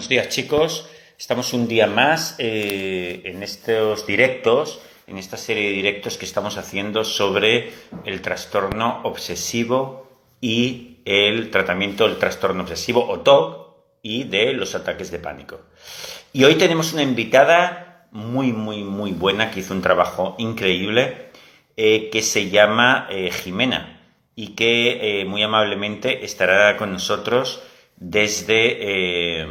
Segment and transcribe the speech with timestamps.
[0.00, 5.74] Buenos días chicos, estamos un día más eh, en estos directos, en esta serie de
[5.74, 7.70] directos que estamos haciendo sobre
[8.06, 10.08] el trastorno obsesivo
[10.40, 15.60] y el tratamiento del trastorno obsesivo o TOC y de los ataques de pánico.
[16.32, 21.28] Y hoy tenemos una invitada muy, muy, muy buena que hizo un trabajo increíble
[21.76, 24.00] eh, que se llama eh, Jimena
[24.34, 27.62] y que muy amablemente estará con nosotros
[27.96, 29.44] desde,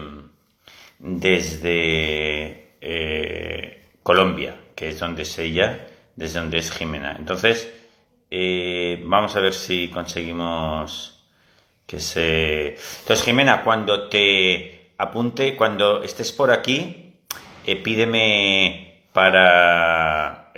[1.00, 7.16] desde eh, Colombia, que es donde es ella, desde donde es Jimena.
[7.18, 7.74] Entonces,
[8.30, 11.26] eh, vamos a ver si conseguimos
[11.88, 12.76] que se...
[13.00, 17.16] Entonces, Jimena, cuando te apunte, cuando estés por aquí,
[17.84, 20.52] pídeme para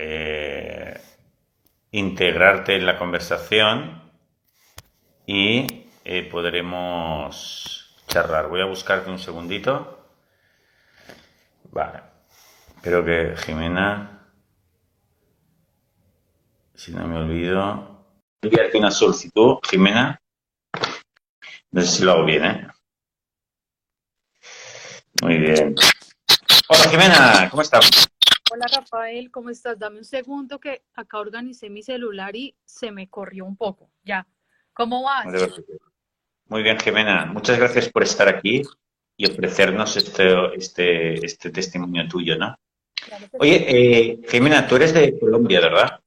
[1.90, 4.02] integrarte en la conversación
[5.26, 5.66] y
[6.30, 8.48] podremos charlar.
[8.48, 10.01] Voy a buscarte un segundito.
[11.72, 12.02] Vale.
[12.82, 14.28] Creo que Jimena,
[16.74, 18.04] si no me olvido,
[18.42, 20.20] enviarte una solicitud, Jimena.
[21.70, 22.68] No sé si lo hago bien, ¿eh?
[25.22, 25.74] Muy bien.
[26.68, 28.06] Hola Jimena, ¿cómo estás?
[28.50, 29.78] Hola Rafael, ¿cómo estás?
[29.78, 33.90] Dame un segundo que acá organicé mi celular y se me corrió un poco.
[34.04, 34.26] Ya.
[34.74, 35.24] ¿Cómo vas?
[36.48, 37.24] Muy bien, Jimena.
[37.26, 38.62] Muchas gracias por estar aquí
[39.16, 42.56] y ofrecernos este, este, este testimonio tuyo, ¿no?
[43.38, 46.00] Oye, eh, Jimena, tú eres de Colombia, ¿verdad?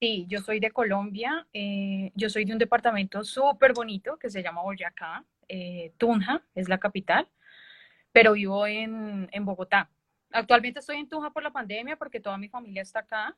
[0.00, 1.46] Sí, yo soy de Colombia.
[1.52, 5.24] Eh, yo soy de un departamento súper bonito que se llama Boyacá.
[5.48, 7.28] Eh, Tunja es la capital,
[8.12, 9.90] pero vivo en, en, Bogotá.
[10.30, 13.36] Actualmente estoy en Tunja por la pandemia porque toda mi familia está acá,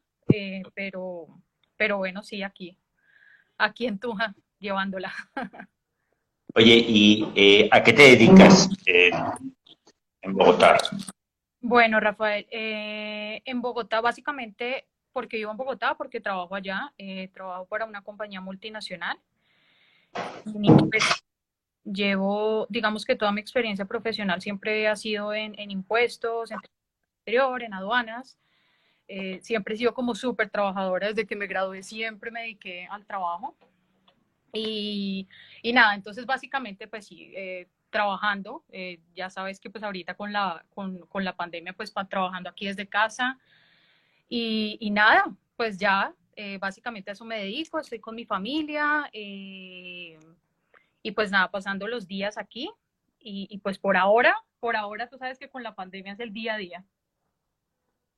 [0.75, 1.27] pero,
[1.77, 2.79] pero bueno, sí, aquí,
[3.57, 5.13] aquí en Tunja, llevándola.
[6.55, 10.77] Oye, ¿y eh, a qué te dedicas en Bogotá?
[11.63, 17.65] Bueno, Rafael, eh, en Bogotá básicamente, porque vivo en Bogotá, porque trabajo allá, eh, trabajo
[17.65, 19.19] para una compañía multinacional.
[20.11, 21.05] Pues,
[21.85, 27.73] llevo, digamos que toda mi experiencia profesional siempre ha sido en, impuestos, en exterior, en
[27.73, 28.37] aduanas.
[29.41, 33.57] siempre he sido como súper trabajadora desde que me gradué, siempre me dediqué al trabajo.
[34.53, 35.29] Y,
[35.63, 40.33] y nada, entonces básicamente pues sí, eh, trabajando, eh, ya sabes que pues ahorita con
[40.33, 43.39] la, con, con la pandemia pues trabajando aquí desde casa
[44.29, 45.25] y, y nada,
[45.57, 50.17] pues ya eh, básicamente a eso me dedico, estoy con mi familia y
[51.15, 52.71] pues nada, pasando los días aquí
[53.19, 56.33] y, y, pues por ahora, por ahora tú sabes que con la pandemia es el
[56.33, 56.85] día a día.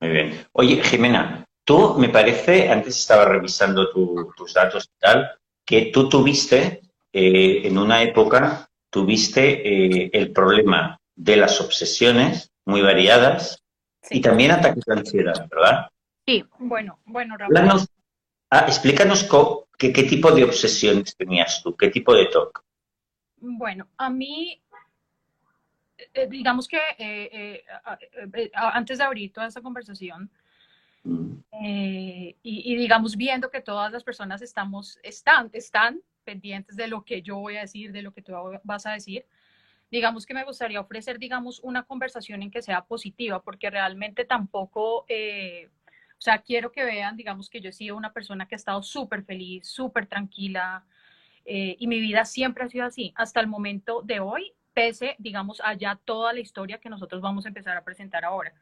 [0.00, 0.46] Muy bien.
[0.52, 6.82] Oye, Jimena, tú me parece, antes estaba revisando tus datos y tal, que tú tuviste
[7.12, 13.62] eh, en una época, tuviste eh, el problema de las obsesiones muy variadas
[14.10, 15.88] y también ataques de ansiedad, ¿verdad?
[16.26, 17.54] Sí, bueno, bueno, Raúl.
[18.50, 19.28] Ah, explícanos
[19.78, 22.62] qué, qué tipo de obsesiones tenías tú, qué tipo de TOC.
[23.36, 24.62] Bueno, a mí,
[26.12, 26.78] eh, digamos que
[28.54, 30.30] antes de abrir toda esta conversación,
[31.52, 37.22] eh, y, digamos, viendo que todas las personas estamos, están, están pendientes de lo que
[37.22, 38.32] yo voy a decir, de lo que tú
[38.64, 39.26] vas a decir,
[39.90, 45.04] digamos que me gustaría ofrecer, digamos, una conversación en que sea positiva, porque realmente tampoco,
[45.08, 45.68] eh,
[46.18, 48.82] o sea, quiero que vean, digamos, que yo he sido una persona que ha estado
[48.82, 50.84] súper feliz, súper tranquila,
[51.44, 55.60] eh, y mi vida siempre ha sido así, hasta el momento de hoy, pese, digamos,
[55.62, 58.52] allá toda la historia que nosotros vamos a empezar a presentar ahora.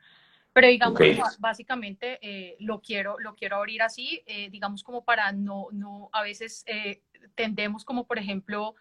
[0.52, 1.00] Pero digamos,
[1.38, 6.22] básicamente eh, lo, quiero, lo quiero abrir así, eh, digamos como para no, no a
[6.22, 7.00] veces eh,
[7.34, 8.74] tendemos como por ejemplo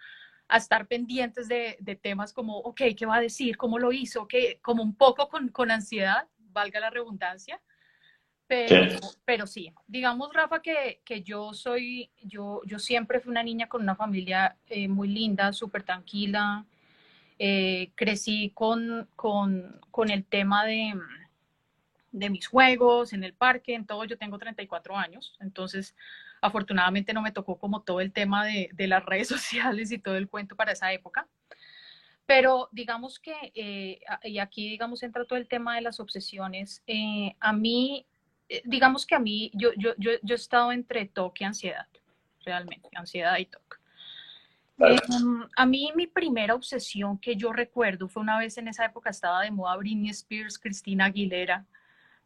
[0.50, 3.56] a estar pendientes de, de, temas como, ok, ¿qué va a decir?
[3.56, 4.28] ¿Cómo lo hizo?
[4.28, 7.62] que Como un poco con, con, ansiedad, valga la redundancia.
[8.48, 9.18] Pero sí.
[9.24, 13.82] pero sí, digamos, Rafa, que, que, yo soy, yo, yo siempre fui una niña con
[13.82, 14.58] una familia
[14.90, 16.66] muy linda, súper tranquila.
[17.38, 20.96] crecí con, con, con el tema de
[22.12, 24.04] de mis juegos, en el parque, en todo.
[24.06, 25.96] Yo tengo 34 años, entonces
[26.42, 30.16] afortunadamente no me tocó como todo el tema de, de las redes sociales y todo
[30.16, 31.28] el cuento para esa época.
[32.26, 37.36] Pero digamos que, eh, y aquí digamos entra todo el tema de las obsesiones, eh,
[37.40, 38.06] a mí,
[38.48, 41.88] eh, digamos que a mí, yo, yo, yo, yo he estado entre toque y ansiedad,
[42.46, 43.82] realmente, ansiedad y toque.
[44.80, 44.98] Eh,
[45.56, 49.42] a mí mi primera obsesión que yo recuerdo fue una vez en esa época estaba
[49.42, 51.66] de moda Britney Spears, Cristina Aguilera,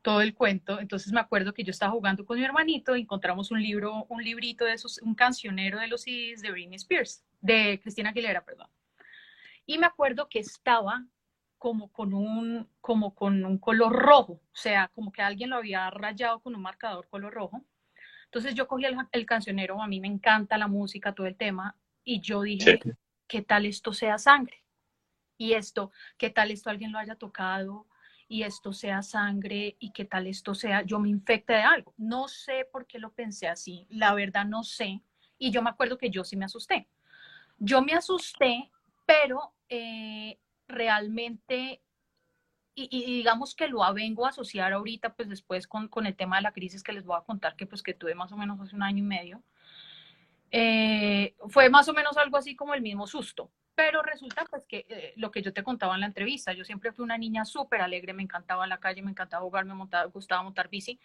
[0.06, 0.80] todo el cuento.
[0.80, 4.24] Entonces me acuerdo que yo estaba jugando con mi hermanito y encontramos un libro, un
[4.24, 8.68] librito de esos, un cancionero de los CDs de Britney Spears, de Cristina Aguilera, perdón.
[9.66, 11.04] Y me acuerdo que estaba
[11.58, 15.90] como con un, como con un color rojo, o sea, como que alguien lo había
[15.90, 17.66] rayado con un marcador color rojo.
[18.26, 22.22] Entonces yo cogí el, cancionero, a mí me encanta la música, todo el tema, y
[22.22, 22.80] yo dije,
[23.26, 24.62] ¿qué tal esto sea sangre?
[25.36, 27.88] Y esto, ¿qué tal esto alguien lo haya tocado?
[28.28, 31.94] Y esto sea sangre, y qué tal esto sea, yo me infecte de algo.
[31.98, 35.02] No sé por qué lo pensé así, la verdad no sé.
[35.38, 36.88] Y yo me acuerdo que yo sí me asusté.
[37.60, 38.72] Yo me asusté,
[39.06, 41.82] pero eh, realmente,
[42.74, 46.42] y, digamos que lo vengo a asociar ahorita, pues después con, con, el tema de
[46.42, 48.76] la crisis que les voy a contar, que pues que tuve más o menos hace
[48.76, 49.44] un año y medio,
[50.52, 53.52] eh, fue más o menos algo así como el mismo susto.
[53.76, 56.94] Pero resulta pues que eh, lo que yo te contaba en la entrevista, yo siempre
[56.94, 59.74] fui una niña súper alegre, me encantaba la calle, me encantaba jugar, me
[60.14, 61.00] gustaba montar bici.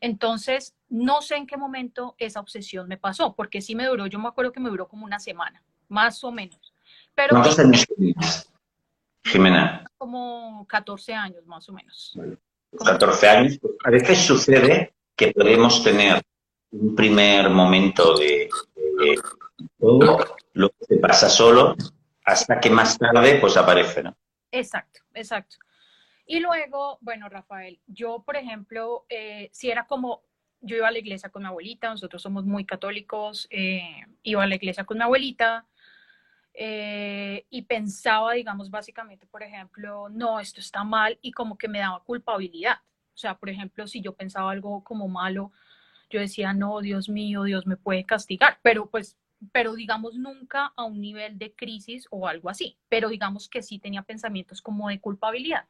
[0.00, 4.20] Entonces, no sé en qué momento esa obsesión me pasó, porque sí me duró, yo
[4.20, 6.72] me acuerdo que me duró como una semana, más o menos.
[7.14, 7.86] Pero, ¿Cuántos años
[9.24, 9.84] Jimena?
[9.98, 12.16] Como 14 años más o menos.
[12.84, 13.58] 14 años.
[13.84, 16.22] A veces sucede que podemos tener
[16.70, 18.48] un primer momento de,
[19.78, 21.76] todo lo que se pasa solo
[22.24, 24.16] hasta que más tarde pues aparece, ¿no?
[24.50, 25.56] Exacto, exacto.
[26.26, 30.22] Y luego, bueno, Rafael, yo, por ejemplo, eh, si era como,
[30.60, 34.46] yo iba a la iglesia con mi abuelita, nosotros somos muy católicos, eh, iba a
[34.46, 35.66] la iglesia con mi abuelita,
[36.54, 41.78] eh, y pensaba, digamos, básicamente, por ejemplo, no, esto está mal y como que me
[41.78, 42.76] daba culpabilidad.
[43.14, 45.50] O sea, por ejemplo, si yo pensaba algo como malo,
[46.10, 49.18] yo decía, no, Dios mío, Dios me puede castigar, pero pues,
[49.50, 53.78] pero digamos nunca a un nivel de crisis o algo así, pero digamos que sí
[53.78, 55.66] tenía pensamientos como de culpabilidad.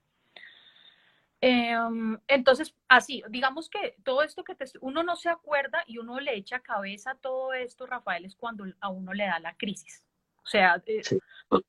[1.40, 6.20] Em, entonces, así, digamos que todo esto que te, uno no se acuerda y uno
[6.20, 10.06] le echa cabeza a todo esto, Rafael, es cuando a uno le da la crisis.
[10.44, 11.02] O sea, eh,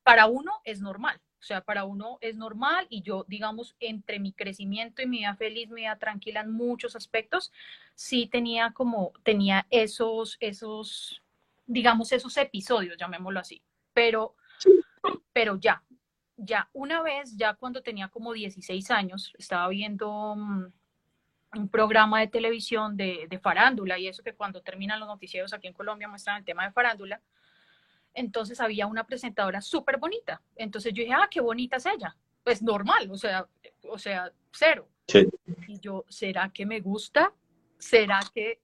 [0.03, 1.19] para uno es normal.
[1.39, 5.35] O sea, para uno es normal y yo, digamos, entre mi crecimiento y mi vida
[5.35, 7.51] feliz, mi vida tranquila en muchos aspectos,
[7.95, 11.22] sí tenía como, tenía esos, esos,
[11.65, 13.61] digamos, esos episodios, llamémoslo así.
[13.93, 14.35] Pero,
[15.31, 15.83] pero ya,
[16.37, 20.65] ya, una vez, ya cuando tenía como 16 años, estaba viendo mm,
[21.55, 25.67] un programa de televisión de, de farándula y eso que cuando terminan los noticieros aquí
[25.67, 27.21] en Colombia muestran el tema de farándula
[28.13, 30.41] entonces había una presentadora súper bonita.
[30.55, 32.15] Entonces yo dije, ah, qué bonita es ella.
[32.43, 33.47] Pues normal, o sea,
[33.89, 34.87] o sea, cero.
[35.67, 37.33] Y yo, ¿será que me gusta?
[37.77, 38.59] ¿Será que,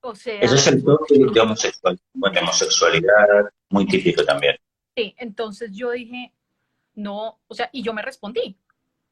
[0.00, 0.40] o sea...
[0.40, 4.56] Eso es el toque de homosexual, bueno, homosexualidad, muy típico también.
[4.96, 6.32] Sí, entonces yo dije,
[6.94, 8.56] no, o sea, y yo me respondí.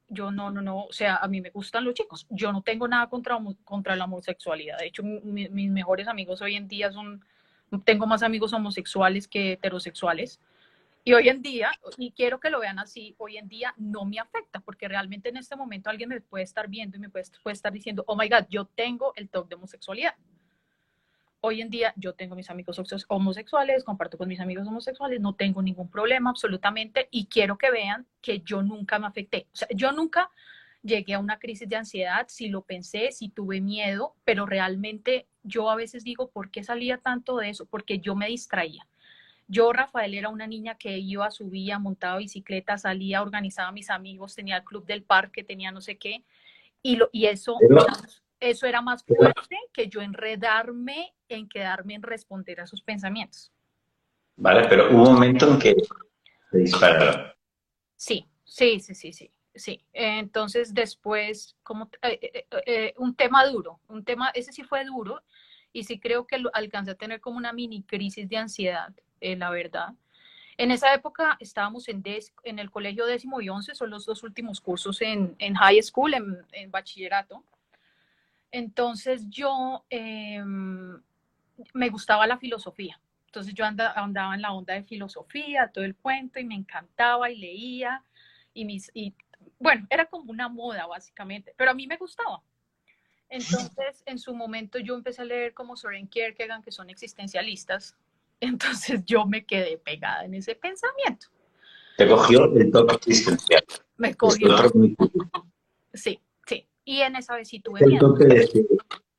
[0.08, 2.26] Yo no, no, no, o sea, a mí me gustan los chicos.
[2.30, 4.78] Yo no tengo nada contra, contra la homosexualidad.
[4.78, 7.24] De hecho, mis mejores amigos hoy en día son
[7.84, 10.40] tengo más amigos homosexuales que heterosexuales.
[11.04, 14.18] Y hoy en día, y quiero que lo vean así, hoy en día no me
[14.18, 17.54] afecta, porque realmente en este momento alguien me puede estar viendo y me puede, puede
[17.54, 20.14] estar diciendo, oh my God, yo tengo el toque de homosexualidad.
[21.48, 22.76] Hoy en día yo tengo mis amigos
[23.06, 28.04] homosexuales, comparto con mis amigos homosexuales, no tengo ningún problema absolutamente y quiero que vean
[28.20, 29.46] que yo nunca me afecté.
[29.52, 30.28] O sea, yo nunca
[30.82, 35.70] llegué a una crisis de ansiedad, si lo pensé, si tuve miedo, pero realmente yo
[35.70, 37.64] a veces digo, ¿por qué salía tanto de eso?
[37.66, 38.84] Porque yo me distraía.
[39.46, 44.34] Yo, Rafael, era una niña que iba, subía, montaba bicicleta, salía, organizaba a mis amigos,
[44.34, 46.24] tenía el club del parque, tenía no sé qué,
[46.82, 47.56] y, lo, y eso,
[48.40, 53.52] eso era más fuerte que yo enredarme en quedarme en responder a esos pensamientos.
[54.36, 55.74] Vale, pero hubo un momento en que
[56.50, 57.32] se dispararon.
[57.96, 59.84] Sí, sí, sí, sí, sí sí.
[59.92, 65.22] Entonces después, como eh, eh, eh, un tema duro, un tema, ese sí fue duro
[65.72, 69.50] y sí creo que lo, alcancé a tener como una mini crisis de ansiedad, la
[69.50, 69.88] verdad.
[70.58, 72.02] En esa época estábamos en,
[72.44, 76.14] en el colegio décimo y once, son los dos últimos cursos en, en high school,
[76.14, 77.44] en, bachillerato.
[78.56, 80.98] Entonces yo em,
[81.74, 82.98] me gustaba la filosofía.
[83.26, 87.36] Entonces yo andaba en la onda de filosofía, todo el cuento, y me encantaba y
[87.36, 88.02] leía.
[88.54, 89.12] Y, mis, y
[89.58, 92.40] bueno, era como una moda básicamente, pero a mí me gustaba.
[93.28, 97.94] Entonces, en su momento yo empecé a leer como Soren Kierkegaard, que son existencialistas.
[98.40, 101.26] Entonces yo me quedé pegada en ese pensamiento.
[101.98, 103.64] Te cogió el toque existencial.
[103.98, 104.48] Me cogió.
[105.92, 106.20] Sí.
[106.86, 108.14] Y en esa vez sí tuve el miedo.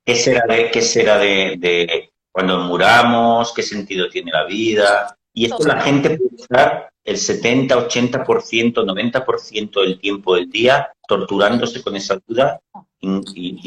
[0.04, 3.52] ¿Qué será, de, qué será de, de, cuando muramos?
[3.52, 5.14] ¿Qué sentido tiene la vida?
[5.34, 11.82] Y esto la gente puede estar el 70, 80%, 90% del tiempo del día torturándose
[11.82, 12.58] con esa duda
[13.00, 13.20] y,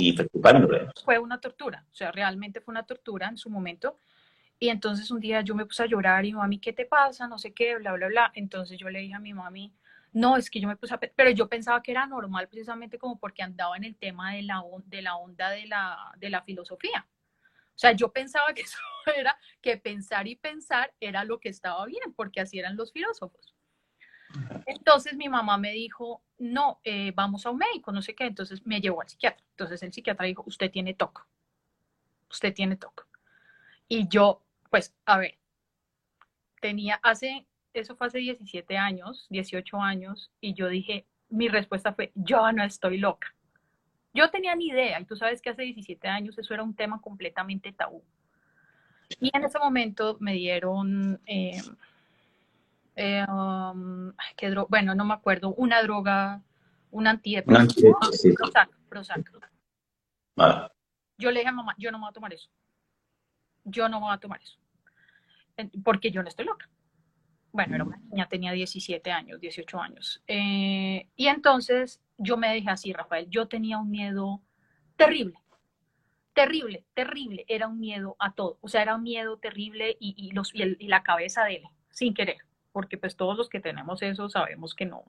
[0.09, 0.89] y, preocupándole.
[1.05, 3.97] Fue una tortura, o sea, realmente fue una tortura en su momento.
[4.57, 7.27] Y entonces un día yo me puse a llorar y mami, ¿qué te pasa?
[7.27, 8.31] No sé qué, bla, bla, bla.
[8.33, 9.71] Entonces yo le dije a mi mami,
[10.13, 10.99] No, es que yo me puse a...
[10.99, 14.61] Pero yo pensaba que era normal precisamente como porque andaba en el tema de la,
[14.85, 17.07] de la onda de la, de la filosofía.
[17.75, 18.77] O sea, yo pensaba que eso
[19.15, 23.55] era, que pensar y pensar era lo que estaba bien, porque así eran los filósofos.
[24.65, 28.25] Entonces mi mamá me dijo, no, eh, vamos a un médico, no sé qué.
[28.25, 29.43] Entonces me llevó al psiquiatra.
[29.51, 31.27] Entonces el psiquiatra dijo, usted tiene TOC.
[32.29, 33.07] Usted tiene TOC.
[33.87, 35.37] Y yo, pues, a ver,
[36.61, 42.11] tenía hace, eso fue hace 17 años, 18 años, y yo dije, mi respuesta fue,
[42.15, 43.33] yo no estoy loca.
[44.13, 46.99] Yo tenía ni idea, y tú sabes que hace 17 años eso era un tema
[46.99, 48.03] completamente tabú.
[49.19, 51.61] Y en ese momento me dieron, eh,
[52.95, 54.13] eh, um,
[54.69, 56.41] bueno, no me acuerdo, una droga,
[56.91, 57.97] un antidepresivo,
[58.89, 59.31] Prozac,
[61.17, 62.49] Yo le dije a mamá, yo no me voy a tomar eso.
[63.63, 64.57] Yo no me voy a tomar eso.
[65.83, 66.69] Porque yo no estoy loca.
[67.51, 70.23] Bueno, era una niña, tenía 17 años, 18 años.
[70.27, 73.27] Eh, y entonces yo me dejé así, Rafael.
[73.29, 74.41] Yo tenía un miedo
[74.95, 75.35] terrible,
[76.33, 77.45] terrible, terrible.
[77.47, 78.57] Era un miedo a todo.
[78.61, 82.37] O sea, era un miedo terrible y, los, y la cabeza de él, sin querer
[82.71, 85.03] porque pues todos los que tenemos eso sabemos que no.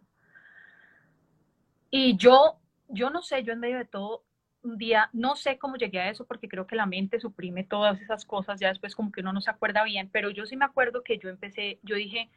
[1.91, 2.59] Y yo,
[2.89, 4.25] yo no sé, yo en medio de todo,
[4.63, 8.01] un día, no sé cómo llegué a eso, porque creo que la mente suprime todas
[8.01, 10.65] esas cosas, ya después como que uno no se acuerda bien, pero yo sí me
[10.65, 12.31] acuerdo que yo empecé, yo dije,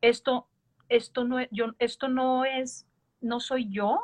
[0.00, 0.48] esto,
[0.88, 2.86] esto no, yo, esto no es,
[3.20, 4.00] no soy yo,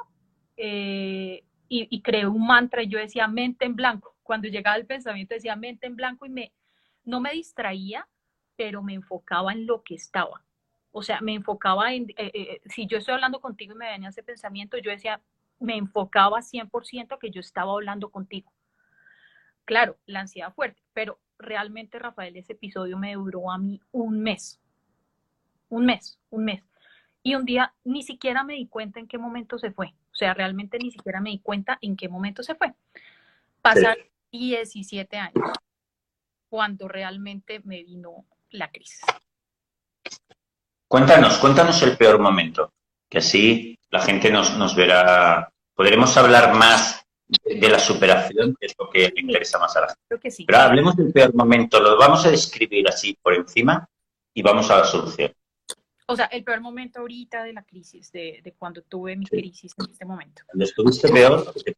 [0.56, 4.14] eh, y, y, creé un mantra y yo decía mente en blanco.
[4.22, 6.52] Cuando llegaba el pensamiento decía mente en blanco y me,
[7.04, 8.06] no me distraía,
[8.56, 10.44] pero me enfocaba en lo que estaba.
[10.92, 14.08] O sea, me enfocaba en, eh, eh, si yo estoy hablando contigo y me venía
[14.08, 15.20] ese pensamiento, yo decía,
[15.58, 18.52] me enfocaba 100% que yo estaba hablando contigo.
[19.64, 24.60] Claro, la ansiedad fuerte, pero realmente, Rafael, ese episodio me duró a mí un mes.
[25.68, 26.62] Un mes, un mes.
[27.22, 29.88] Y un día ni siquiera me di cuenta en qué momento se fue.
[30.12, 32.72] O sea, realmente ni siquiera me di cuenta en qué momento se fue.
[33.60, 35.50] Pasaron 17 años
[36.48, 39.00] cuando realmente me vino la crisis.
[40.88, 42.72] Cuéntanos, cuéntanos el peor momento,
[43.08, 45.50] que así la gente nos, nos verá.
[45.74, 49.88] Podremos hablar más de, la superación, que es lo que le interesa más a la
[49.88, 50.44] gente.
[50.46, 53.86] Pero hablemos del peor momento, lo vamos a describir así por encima
[54.34, 55.32] y vamos a la solución.
[56.08, 59.74] O sea, el peor momento ahorita de la crisis, de, de cuando tuve mi crisis
[59.76, 60.42] en este momento.
[60.46, 61.76] Cuando estuviste peor, ¿qué te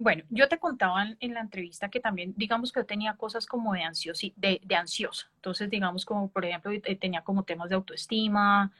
[0.00, 3.72] bueno, yo te contaba en, la entrevista que también, digamos que yo tenía cosas como
[3.72, 5.28] de, ansiosi, de, de ansiosa.
[5.34, 8.70] Entonces, digamos como, por ejemplo, eh, tenía como temas de autoestima,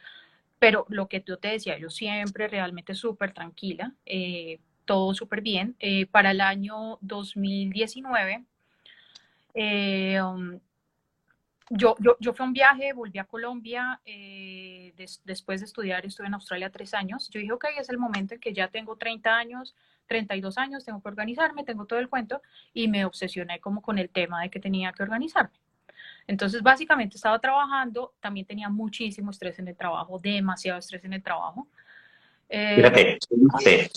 [0.58, 5.76] pero lo que yo te decía, yo siempre realmente súper tranquila, eh, todo súper bien.
[5.78, 8.44] Eh, para el año 2019,
[10.22, 10.58] um,
[11.70, 14.00] yo, yo, yo, fui a un viaje, volví a Colombia,
[15.24, 17.28] después de estudiar, estuve en Australia tres años.
[17.30, 19.74] Yo dije, ok, es el momento en que ya tengo 30 años,
[20.06, 24.08] 32 años, tengo que organizarme, tengo todo el cuento y me obsesioné como con el
[24.08, 25.58] tema de que tenía que organizarme.
[26.28, 31.22] Entonces, básicamente estaba trabajando, también tenía muchísimo estrés en el trabajo, demasiado estrés en el
[31.22, 31.66] trabajo.
[32.50, 33.18] Eh, Fíjate,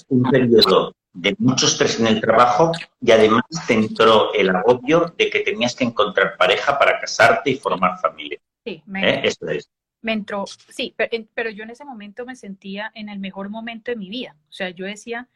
[0.08, 2.72] un periodo de mucho estrés en el trabajo
[3.02, 7.56] y además te entró el agobio de que tenías que encontrar pareja para casarte y
[7.58, 8.40] formar familia.
[8.64, 9.22] Sí, me, ¿Eh?
[9.26, 9.70] Eso es.
[10.02, 13.92] me entró, sí, pero, pero, yo en ese momento me sentía en el mejor momento
[13.92, 14.38] de mi vida.
[14.50, 15.28] O sea, yo decía,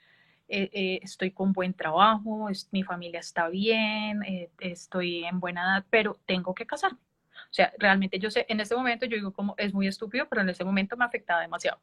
[0.48, 5.86] eh, eh, estoy con buen trabajo, mi familia está bien, eh, estoy en buena edad,
[5.90, 7.00] pero tengo que casarme.
[7.34, 10.42] O sea, realmente yo sé, en ese momento yo digo como es muy estúpido, pero
[10.42, 11.80] en ese momento me afectaba demasiado.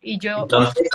[0.00, 0.42] Y yo...
[0.42, 0.88] Entonces,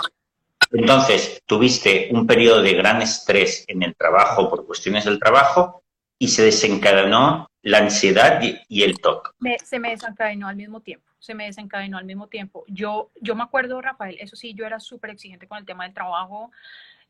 [0.70, 5.82] entonces, tuviste un periodo de gran estrés en el trabajo por cuestiones del trabajo
[6.18, 9.34] y se desencadenó la ansiedad y, el TOC.
[9.64, 12.64] se me desencadenó al mismo tiempo se me desencadenó al mismo tiempo.
[12.68, 15.94] Yo, yo me acuerdo, Rafael, eso sí, yo era súper exigente con el tema del
[15.94, 16.50] trabajo.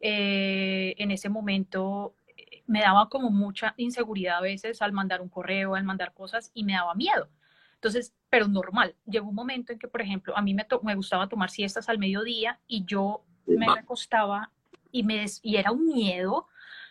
[0.01, 5.29] Eh, en ese momento eh, me daba como mucha inseguridad a veces al mandar un
[5.29, 7.29] correo, al mandar cosas y me daba miedo.
[7.75, 8.97] Entonces, pero normal.
[9.07, 11.99] Llegó un momento en que, por ejemplo, a mí me, me gustaba tomar siestas al
[11.99, 14.51] mediodía y yo me acostaba
[14.91, 16.49] y, me y era un miedo,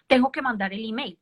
[0.08, 1.20] tengo que mandar el email.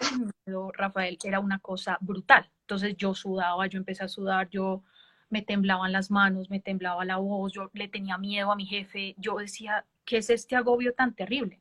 [0.44, 2.50] Pero Rafael, era una cosa brutal.
[2.62, 4.82] Entonces yo sudaba, yo empecé a sudar, yo
[5.30, 9.14] me temblaban las manos, me temblaba la voz, yo le tenía miedo a mi jefe,
[9.16, 11.60] yo decía, ¿qué es este agobio tan terrible?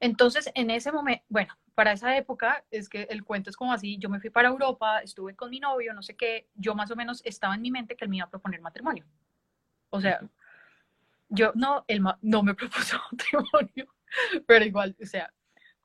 [0.00, 3.98] Entonces, en ese momento, bueno, para esa época, es que el cuento es como así,
[3.98, 6.96] yo me fui para Europa, estuve con mi novio, no sé qué, yo más o
[6.96, 9.04] menos estaba en mi mente que él me iba a proponer matrimonio.
[9.90, 10.20] O sea,
[11.28, 13.94] yo no, él no me propuso matrimonio,
[14.46, 15.32] pero igual, o sea,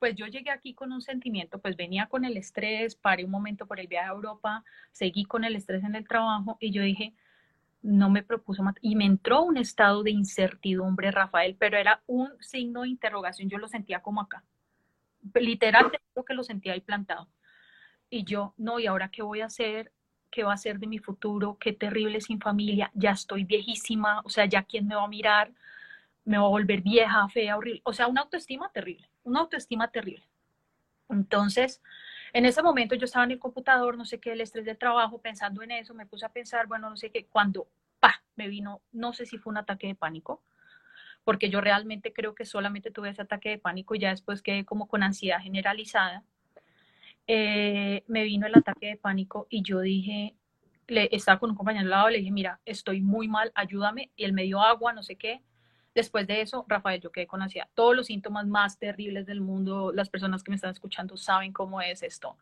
[0.02, 3.66] pues yo llegué aquí con un sentimiento, pues venía con el estrés, paré un momento
[3.66, 7.14] por el viaje a Europa, seguí con el estrés en el trabajo y yo dije,
[7.82, 8.80] no me propuso matar.
[8.82, 13.48] Y me entró un estado de incertidumbre, Rafael, pero era un signo de interrogación.
[13.48, 14.42] Yo lo sentía como acá.
[15.34, 17.28] Literalmente creo que lo sentía ahí plantado.
[18.10, 19.92] Y yo, no, ¿y ahora qué voy a hacer?
[20.32, 21.58] ¿Qué va a ser de mi futuro?
[21.60, 22.90] Qué terrible sin familia.
[22.94, 24.20] Ya estoy viejísima.
[24.24, 25.52] O sea, ¿ya quién me va a mirar?
[26.24, 27.82] Me va a volver vieja, fea, horrible.
[27.84, 29.11] O sea, una autoestima terrible.
[29.24, 30.26] Una autoestima terrible.
[31.08, 31.82] Entonces,
[32.32, 35.20] en ese momento yo estaba en el computador, no sé qué, el estrés del trabajo,
[35.20, 37.68] pensando en eso, me puse a pensar, bueno, no sé qué, cuando,
[38.00, 40.42] pa, me vino, no sé si fue un ataque de pánico,
[41.24, 44.64] porque yo realmente creo que solamente tuve ese ataque de pánico y ya después quedé
[44.64, 46.24] como con ansiedad generalizada.
[47.26, 50.34] Eh, me vino el ataque de pánico y yo dije,
[50.88, 54.24] le, estaba con un compañero al lado, le dije, mira, estoy muy mal, ayúdame, y
[54.24, 55.42] él me dio agua, no sé qué,
[55.94, 57.68] Después de eso, Rafael, yo quedé con ansiedad.
[57.74, 61.80] Todos los síntomas más terribles del mundo, las personas que me están escuchando saben cómo
[61.82, 62.38] es esto.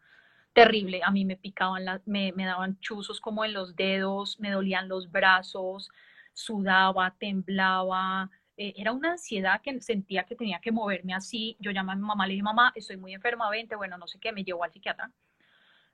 [0.53, 1.01] Terrible.
[1.05, 5.11] A mí me picaban, me, me daban chuzos como en los dedos, me dolían los
[5.11, 5.91] brazos,
[6.33, 8.31] sudaba, temblaba.
[8.57, 11.57] Eh, era una ansiedad que sentía que tenía que moverme así.
[11.61, 14.19] Yo llamé a mi mamá, le dije, mamá, estoy muy enferma, vente, bueno, no sé
[14.21, 15.11] qué, me llevó al psiquiatra.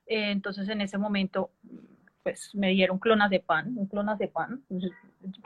[0.05, 1.51] Eh, entonces en ese momento
[2.27, 4.61] pues me dieron clonas de pan, un clonas de pan,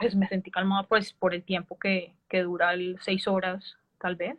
[0.00, 4.16] pues me sentí calmada pues por el tiempo que, que dura el seis horas tal
[4.16, 4.36] vez.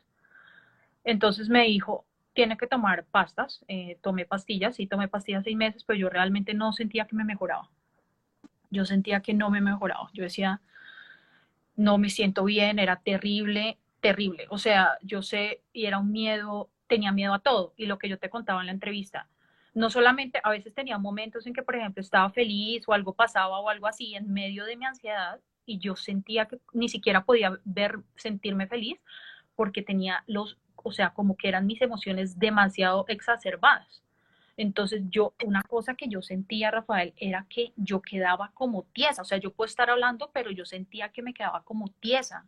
[1.05, 5.85] Entonces me dijo, tiene que tomar pastas, eh, tomé pastillas, sí tomé pastillas seis meses,
[5.85, 7.69] pero yo realmente no sentía que me mejoraba.
[8.71, 10.09] Yo sentía que no me mejoraba.
[10.11, 10.59] Yo decía,
[11.77, 14.47] no me siento bien, era terrible, terrible.
[14.49, 17.73] O sea, yo sé, y era un miedo, tenía miedo a todo.
[17.77, 19.29] Y lo que yo te contaba en la entrevista,
[19.73, 23.59] no solamente, a veces tenía momentos en que, por ejemplo, estaba feliz o algo pasaba
[23.59, 27.57] o algo así en medio de mi ansiedad y yo sentía que ni siquiera podía
[27.63, 28.99] ver, sentirme feliz
[29.55, 34.03] porque tenía los, o sea, como que eran mis emociones demasiado exacerbadas.
[34.57, 39.25] Entonces yo, una cosa que yo sentía, Rafael, era que yo quedaba como tiesa, o
[39.25, 42.45] sea, yo puedo estar hablando, pero yo sentía que me quedaba como tiesa.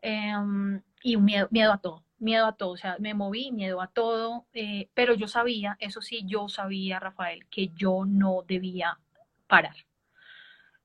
[0.00, 3.80] Em, y un miedo, miedo a todo miedo a todo, o sea, me moví, miedo
[3.80, 8.98] a todo, eh, pero yo sabía, eso sí, yo sabía, Rafael, que yo no debía
[9.46, 9.76] parar.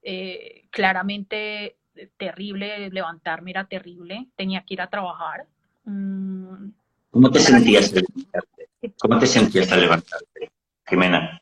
[0.02, 5.46] Eh, claramente, eh, terrible, levantarme era terrible, tenía que ir a trabajar.
[5.86, 6.70] Mm,
[7.12, 8.70] ¿Cómo te sentías al levantarte?
[9.00, 10.52] ¿Cómo te sentías al levantarte,
[10.88, 11.38] Jimena?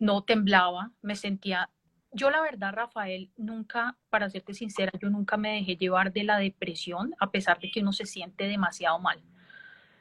[0.00, 1.68] no temblaba, me sentía
[2.12, 6.38] yo la verdad, Rafael, nunca, para serte sincera, yo nunca me dejé llevar de la
[6.38, 9.20] depresión, a pesar de que uno se siente demasiado mal.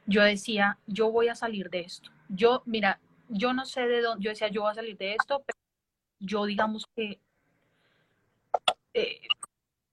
[0.05, 2.09] Yo decía, yo voy a salir de esto.
[2.29, 5.43] Yo, mira, yo no sé de dónde, yo decía, yo voy a salir de esto,
[5.45, 5.59] pero
[6.19, 7.19] yo digamos que,
[8.93, 9.19] eh,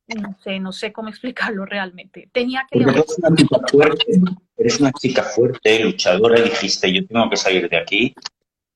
[0.07, 2.29] no sé, no sé cómo explicarlo realmente.
[2.33, 2.79] Tenía que...
[2.79, 4.05] Eres una chica fuerte,
[4.57, 8.15] eres una chica fuerte, luchadora, dijiste, yo tengo que salir de aquí.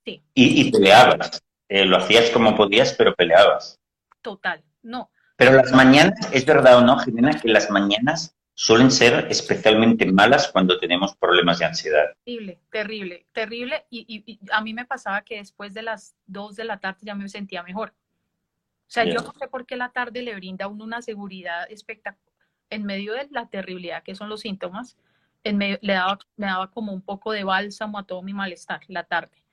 [0.04, 0.22] Sí.
[0.34, 1.40] Y, y peleabas.
[1.68, 3.78] Eh, lo hacías como podías, pero peleabas.
[4.22, 5.10] Total, no.
[5.36, 10.50] Pero las mañanas, ¿es verdad o no, Jimena, que las mañanas suelen ser especialmente malas
[10.50, 12.06] cuando tenemos problemas de ansiedad?
[12.24, 13.86] Terrible, terrible, terrible.
[13.88, 17.28] Y, a mí me pasaba que después de las dos de la tarde ya me
[17.28, 17.90] sentía mejor.
[17.90, 21.70] O sea, yo no sé por qué la tarde le brinda a uno una seguridad
[21.70, 22.26] espectacular.
[22.70, 24.96] En medio de la terribilidad que son los síntomas,
[25.44, 28.80] en medio, le daba, me daba como un poco de bálsamo a todo mi malestar
[28.88, 29.44] la tarde.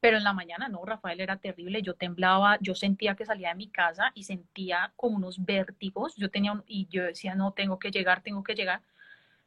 [0.00, 3.54] Pero en la mañana no, Rafael era terrible, yo temblaba, yo sentía que salía de
[3.54, 7.90] mi casa y sentía como unos vértigos, yo tenía y yo decía, no, tengo que
[7.90, 8.80] llegar, tengo que llegar,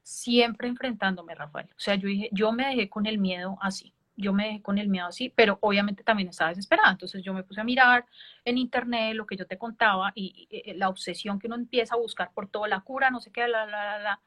[0.04, 1.68] siempre enfrentándome, Rafael.
[1.72, 4.78] O sea, yo dije, yo me dejé con el miedo así, yo me dejé con
[4.78, 6.92] el miedo así, pero obviamente también estaba desesperada.
[6.92, 8.06] Entonces yo me puse a mirar
[8.46, 12.32] en internet lo que yo te contaba y, la obsesión que uno empieza a buscar
[12.32, 14.22] por toda la cura, no sé qué, la, la, la, la,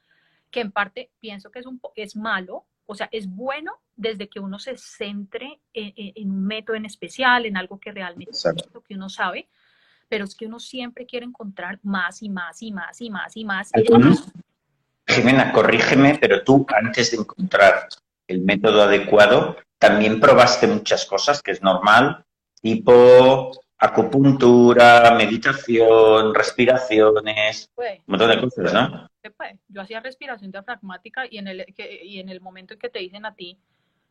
[0.50, 4.40] que en parte pienso que es, un, es malo, o sea, es bueno desde que
[4.40, 8.94] uno se centre en, un método en especial, en algo que realmente es lo que
[8.94, 9.48] uno sabe,
[10.08, 13.44] pero es que uno siempre quiere encontrar más y más y más y más y
[13.44, 13.70] más.
[15.08, 17.88] Jimena, corrígeme, pero tú antes de encontrar
[18.26, 22.24] el método adecuado, también probaste muchas cosas, que es normal,
[22.60, 29.08] tipo acupuntura, meditación, respiraciones, un montón de cosas, ¿no?
[29.68, 33.26] Yo hacía respiración diafragmática y en, el, y en el momento en que te dicen
[33.26, 33.58] a ti,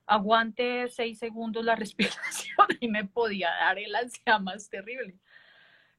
[0.07, 5.15] aguante seis segundos la respiración y me podía dar el ansia más terrible.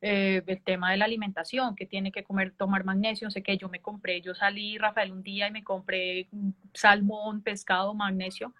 [0.03, 3.57] Eh, el tema de la alimentación, que tiene que comer, tomar magnesio, no sé qué,
[3.57, 6.29] yo me compré, yo salí, Rafael, un día y me compré
[6.75, 8.55] salmón, pescado, magnesio.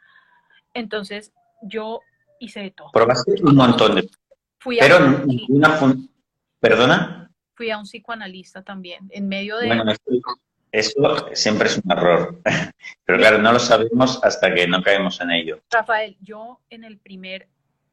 [0.73, 2.01] Entonces, yo
[2.41, 2.91] hice de todo.
[2.93, 4.09] Probaste un montón de...
[4.59, 5.79] Fui Pero ninguna...
[6.59, 7.31] ¿Perdona?
[7.55, 9.69] Fui a un psicoanalista también, en medio de...
[10.77, 12.39] Eso siempre es un error.
[13.07, 15.63] Pero claro, no lo sabemos hasta que no caemos en ello.
[15.71, 17.49] Rafael, yo en el primer,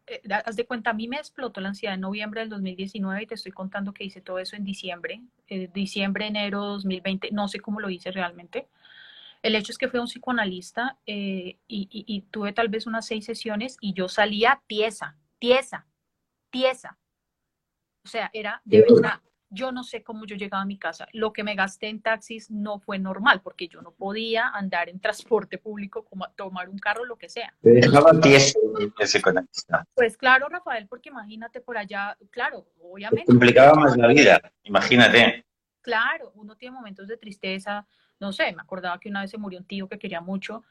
[0.06, 3.26] eh, haz de cuenta, a mí me explotó la ansiedad en noviembre del 2019 y
[3.26, 7.62] te estoy contando que hice todo eso en diciembre, eh, diciembre, enero 2020, no sé
[7.62, 8.68] cómo lo hice realmente.
[9.42, 13.24] El hecho es que fui un psicoanalista eh, y, y, tuve tal vez unas seis
[13.24, 15.86] sesiones y yo salía tiesa, tiesa,
[16.50, 16.98] tiesa.
[18.04, 19.22] O sea, era de verdad,
[19.54, 21.08] yo no sé cómo yo llegaba a mi casa.
[21.14, 25.00] Lo que me gasté en taxis no fue normal, porque yo no podía andar en
[25.00, 27.54] transporte público, como tomar un carro, lo que sea.
[27.62, 28.60] Te dejaba tieso
[29.00, 29.22] ese.
[29.94, 33.26] Pues claro, Rafael, porque imagínate por allá, claro, obviamente.
[33.26, 35.46] Te complicaba más la vida, imagínate.
[35.82, 37.86] Claro, uno tiene momentos de tristeza,
[38.20, 40.64] no sé, me acordaba que una vez se murió un tío que quería mucho,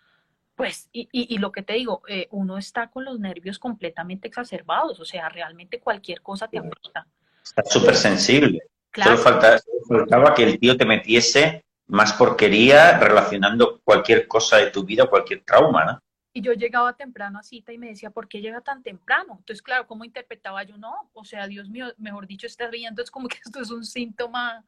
[0.55, 5.01] pues, y, y, lo que te digo, eh, uno está con los nervios completamente exacerbados,
[5.01, 7.07] o sea, realmente cualquier cosa te afecta.
[7.43, 8.61] Está súper sensible.
[8.95, 15.07] Solo, faltaba, que el tío te metiese más porquería relacionando cualquier cosa de tu vida,
[15.07, 15.99] cualquier trauma, ¿no?
[16.35, 19.37] Y yo llegaba temprano a cita y me decía, ¿por qué llega tan temprano?
[19.39, 20.79] Entonces, claro, ¿cómo interpretaba yo?
[20.79, 23.85] No, o sea, Dios mío, mejor dicho, estás riendo, es como que esto es un
[23.85, 24.65] síntoma,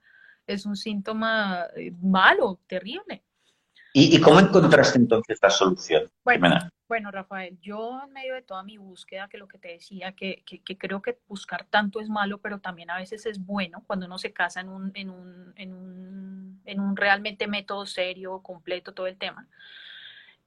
[0.46, 3.24] es un síntoma eh, malo, terrible.
[3.96, 6.10] ¿Y, cómo encontraste entonces la solución?
[6.24, 10.42] Bueno, Rafael, yo en medio de toda mi búsqueda, que lo que te decía, que,
[10.44, 14.18] que, creo que buscar tanto es malo, pero también a veces es bueno cuando uno
[14.18, 19.06] se casa en un, en un, en un, en un realmente método serio, completo, todo
[19.06, 19.46] el tema.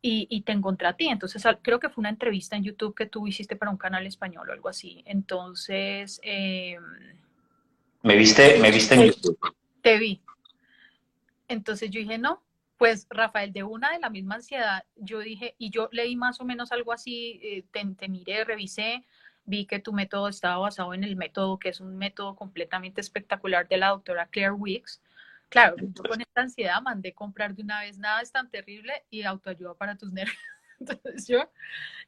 [0.01, 1.07] Y, y, te encontré a ti.
[1.07, 4.49] Entonces, creo que fue una entrevista en YouTube que tú hiciste para un canal español
[4.49, 5.03] o algo así.
[5.05, 6.19] Entonces...
[6.21, 6.83] Em,
[8.03, 9.39] ¿Me, viste, ¿Me viste en YouTube?
[9.81, 10.21] Te vi.
[11.47, 12.43] Entonces yo dije, no,
[12.77, 16.45] pues Rafael, de una de la misma ansiedad, yo dije, y yo leí más o
[16.45, 19.05] menos algo así, eh, te, miré, revisé,
[19.45, 23.67] vi que tu método estaba basado en el método, que es un método completamente espectacular
[23.67, 25.01] de la doctora Claire Weeks.
[25.49, 29.23] Claro, yo con esta ansiedad mandé comprar de una vez, nada es tan terrible y
[29.23, 30.37] autoayuda para tus nervios.
[30.79, 31.49] Entonces yo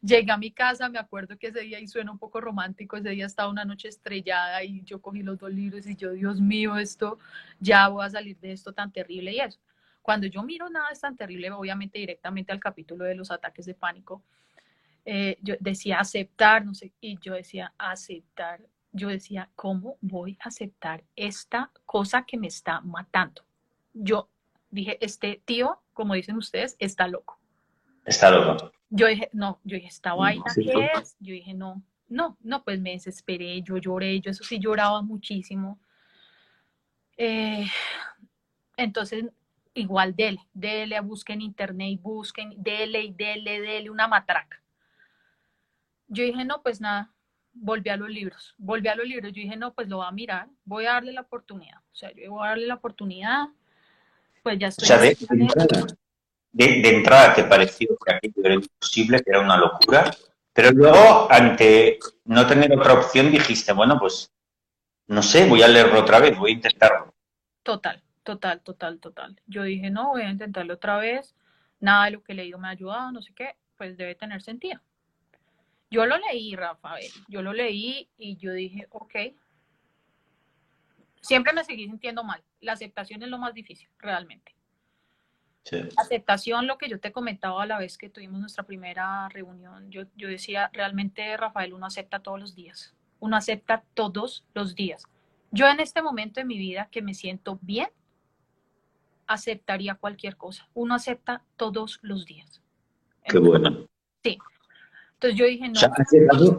[0.01, 3.09] llegué a mi casa, me acuerdo que ese día, y suena un poco romántico, ese
[3.09, 6.77] día estaba una noche estrellada y yo cogí los dos libros y yo, Dios mío,
[6.77, 7.17] esto,
[7.59, 9.59] ya voy a salir de esto tan terrible y eso.
[10.01, 13.75] Cuando yo miro nada es tan terrible, obviamente directamente al capítulo de los ataques de
[13.75, 14.23] pánico,
[15.05, 18.61] eh, yo decía aceptar, no sé, y yo decía aceptar.
[18.91, 23.43] Yo decía, ¿cómo voy a aceptar esta cosa que me está matando?
[23.93, 24.29] Yo
[24.71, 27.39] dije, este tío, como dicen ustedes, está loco.
[28.05, 28.71] Está loco.
[28.89, 31.15] Yo dije, no, yo dije, ¿esta vaina qué es?
[31.19, 35.79] Yo dije, no, no, no, pues me desesperé, yo lloré, yo eso sí lloraba muchísimo.
[37.17, 37.67] Eh,
[38.77, 39.25] entonces
[39.73, 44.61] igual dele, dele, busquen internet, busquen, dele y dele, dele, una matraca.
[46.07, 47.11] Yo dije, no, pues nada,
[47.53, 50.11] volví a los libros, volví a los libros, yo dije, no, pues lo voy a
[50.11, 53.47] mirar, voy a darle la oportunidad, o sea, yo voy a darle la oportunidad,
[54.43, 54.85] pues ya estoy.
[54.85, 55.85] O sea,
[56.51, 60.11] de, entrada, te pareció que aquello era imposible, que era una locura,
[60.53, 64.31] pero luego, ante no tener otra opción, dijiste, bueno, pues,
[65.07, 67.13] no sé, voy a leerlo otra vez, voy a intentarlo.
[67.63, 69.41] Total, Total, total, total.
[69.47, 71.35] Yo dije, no, voy a intentarlo otra vez.
[71.79, 74.43] Nada de lo que he leído me ha ayudado, no sé qué, pues debe tener
[74.43, 74.79] sentido.
[75.89, 79.15] Yo lo leí, Rafael, yo lo leí y yo dije, ok.
[81.21, 82.43] Siempre me seguí sintiendo mal.
[82.61, 84.53] La aceptación es lo más difícil, realmente.
[85.63, 85.79] Sí.
[85.97, 90.03] Aceptación, lo que yo te comentaba a la vez que tuvimos nuestra primera reunión, yo,
[90.15, 92.93] yo decía, realmente, Rafael, uno acepta todos los días.
[93.19, 95.07] Uno acepta todos los días.
[95.49, 97.89] Yo en este momento de mi vida que me siento bien,
[99.29, 100.67] aceptaría cualquier cosa.
[100.73, 102.61] Uno acepta todos los días.
[103.23, 103.87] Qué bueno.
[104.23, 104.37] Sí.
[105.13, 105.79] Entonces yo dije, no.
[105.79, 106.57] has llegado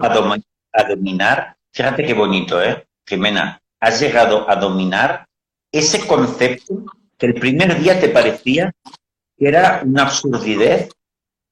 [0.72, 2.87] a, dominar, fíjate qué bonito, ¿eh?
[3.06, 5.26] Jimena, has llegado a dominar
[5.72, 6.85] ese concepto
[7.18, 8.72] que el primer día te parecía
[9.37, 10.88] que era una absurdidad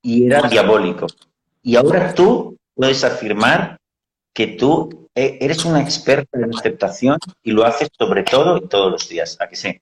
[0.03, 1.07] y era diabólico.
[1.63, 3.79] Y ahora tú puedes afirmar
[4.33, 8.93] que tú eh, eres una experta en aceptación y lo haces sobre todo y todos
[8.93, 9.37] los días.
[9.41, 9.81] ¿A que sí?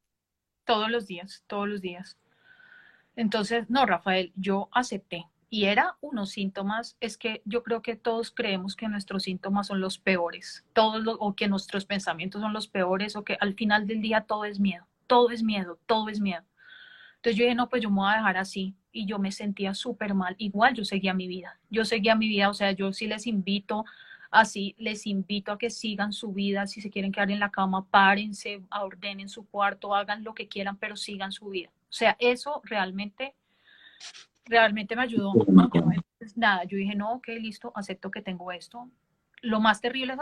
[0.66, 2.18] Todos los días, todos los días.
[3.16, 5.26] Entonces, no, Rafael, yo acepté.
[5.48, 9.80] Y era unos síntomas, es que yo creo que todos creemos que nuestros síntomas son
[9.80, 14.02] los peores, todos o que nuestros pensamientos son los peores, o que al final del
[14.02, 16.42] día todo es miedo, todo es miedo, todo es miedo.
[17.16, 18.74] Entonces yo dije, no, pues yo me voy a dejar así.
[18.92, 20.34] Y yo me sentía súper mal.
[20.38, 21.58] Igual yo seguía mi vida.
[21.70, 23.84] Yo seguía mi vida, o sea, yo sí les invito
[24.36, 27.86] Así les invito a que sigan su vida, si se quieren quedar en la cama,
[27.88, 31.70] párense, ordenen su cuarto, hagan lo que quieran, pero sigan su vida.
[31.70, 33.34] O sea, eso realmente,
[34.44, 35.32] realmente me ayudó.
[36.34, 38.90] nada, yo dije, no, ok, listo, acepto que tengo esto.
[39.40, 40.14] Lo más terrible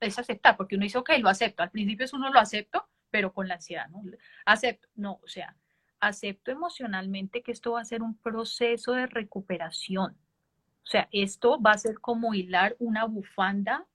[0.00, 1.62] es, aceptar, porque uno dice, ok, lo acepto.
[1.62, 4.02] Al principio es uno lo acepto, pero con la ansiedad, ¿no?
[4.44, 5.54] Acepto, no, o sea,
[6.00, 10.16] acepto emocionalmente que esto va a ser un proceso de recuperación
[10.84, 13.86] O sea, esto va a ser como hilar una bufanda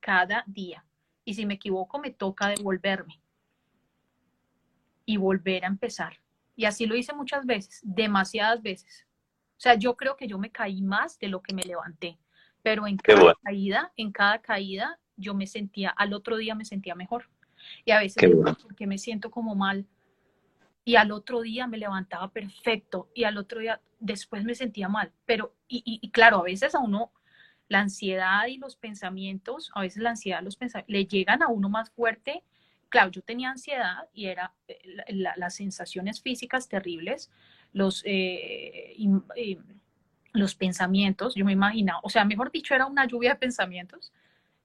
[0.00, 0.84] cada día.
[1.24, 3.20] Y si me equivoco, me toca devolverme
[5.04, 6.18] y volver a empezar.
[6.56, 9.06] Y así lo hice muchas veces, demasiadas veces.
[9.56, 12.18] O sea, yo creo que yo me caí más de lo que me levanté,
[12.62, 16.94] pero en cada caída, en cada caída, yo me sentía, al otro día me sentía
[16.94, 17.28] mejor.
[17.84, 18.30] Y a veces
[18.62, 19.86] porque me siento como mal.
[20.86, 25.10] Y al otro día me levantaba perfecto y al otro día después me sentía mal.
[25.26, 27.10] Pero, y, y, claro, a veces a uno
[27.66, 31.68] la ansiedad y los pensamientos, a veces la ansiedad, los pensamientos, le llegan a uno
[31.68, 32.44] más fuerte.
[32.88, 37.32] Claro, yo tenía ansiedad y era eh, las sensaciones físicas terribles,
[37.72, 38.94] los, eh,
[39.34, 39.58] eh,
[40.34, 44.12] los pensamientos, yo me imaginaba, o sea, mejor dicho, era una lluvia de pensamientos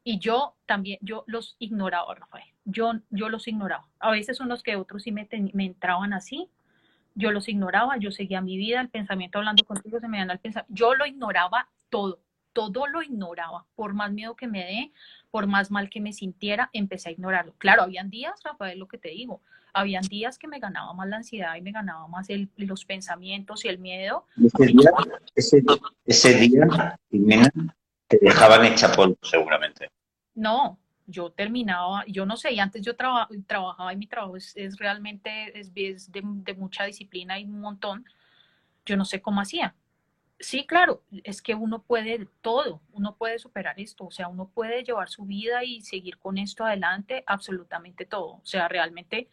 [0.03, 2.45] y yo también, yo los ignoraba, Rafael.
[2.65, 3.87] Yo, yo los ignoraba.
[3.99, 6.49] A veces son los que otros sí me, me entraban así.
[7.13, 10.39] Yo los ignoraba, yo seguía mi vida, el pensamiento hablando contigo se me dan al
[10.39, 10.73] pensamiento.
[10.73, 12.19] Yo lo ignoraba todo,
[12.53, 13.65] todo lo ignoraba.
[13.75, 14.91] Por más miedo que me dé,
[15.29, 17.53] por más mal que me sintiera, empecé a ignorarlo.
[17.57, 19.41] Claro, habían días, Rafael, lo que te digo,
[19.73, 23.65] habían días que me ganaba más la ansiedad y me ganaba más el, los pensamientos
[23.65, 24.25] y el miedo.
[24.43, 24.91] Ese día,
[25.35, 25.63] ese,
[26.05, 26.97] ese día,
[28.11, 29.89] te dejaban hecha polvo, seguramente.
[30.35, 35.59] No, yo terminaba, yo no sé, y antes yo trabajaba y mi trabajo es, realmente
[35.59, 35.73] es,
[36.11, 38.05] de, mucha disciplina y un montón.
[38.85, 39.75] Yo no sé cómo hacía.
[40.39, 44.83] Sí, claro, es que uno puede todo, uno puede superar esto, o sea, uno puede
[44.83, 48.37] llevar su vida y seguir con esto adelante, absolutamente todo.
[48.37, 49.29] O sea, realmente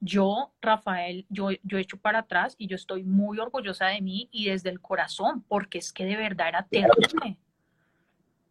[0.00, 4.50] yo, Rafael, yo, yo hecho para atrás y yo estoy muy orgullosa de mí y
[4.50, 7.38] desde el corazón, porque es que de verdad era terrible.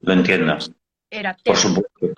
[0.03, 0.57] Lo entiendo.
[1.09, 2.13] Era Por supuesto.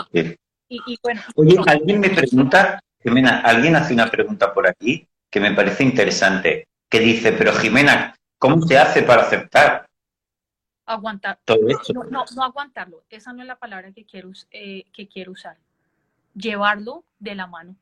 [0.67, 5.54] Y, bueno, Oye, alguien me pregunta, Jimena, alguien hace una pregunta por aquí que me
[5.54, 9.86] parece interesante, que dice, pero Jimena, ¿cómo se hace para aceptar?
[10.88, 11.39] Aguantar.
[11.45, 11.93] Todo esto?
[12.10, 13.04] No, no, aguantarlo.
[13.10, 15.58] Esa no es la palabra que quiero, eh, que quiero usar.
[16.34, 17.76] Llevarlo de la mano.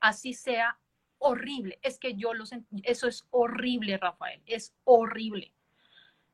[0.00, 0.76] Así sea
[1.18, 1.78] horrible.
[1.80, 2.82] Es que yo lo sentí.
[2.82, 4.42] Eso es horrible, Rafael.
[4.44, 5.52] Es horrible.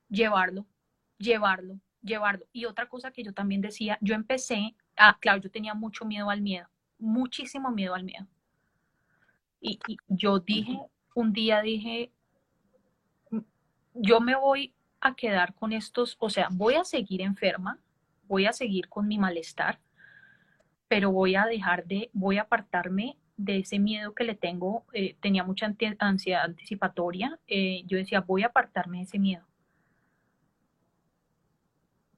[0.08, 0.66] Llevarlo,
[1.18, 2.46] llevarlo, llevarlo.
[2.52, 6.30] Y otra cosa que yo también decía, yo empecé, ah, claro, yo tenía mucho miedo
[6.30, 8.26] al miedo, muchísimo miedo al miedo.
[9.60, 10.78] Y, yo dije,
[11.14, 12.10] un día dije,
[13.94, 17.78] yo me voy a quedar con estos, o sea, voy a seguir enferma,
[18.26, 19.80] voy a seguir con mi malestar,
[20.88, 25.16] pero voy a dejar de, voy a apartarme de ese miedo que le tengo, eh,
[25.20, 29.49] tenía mucha ansiedad anticipatoria, eh, yo decía, voy a apartarme de ese miedo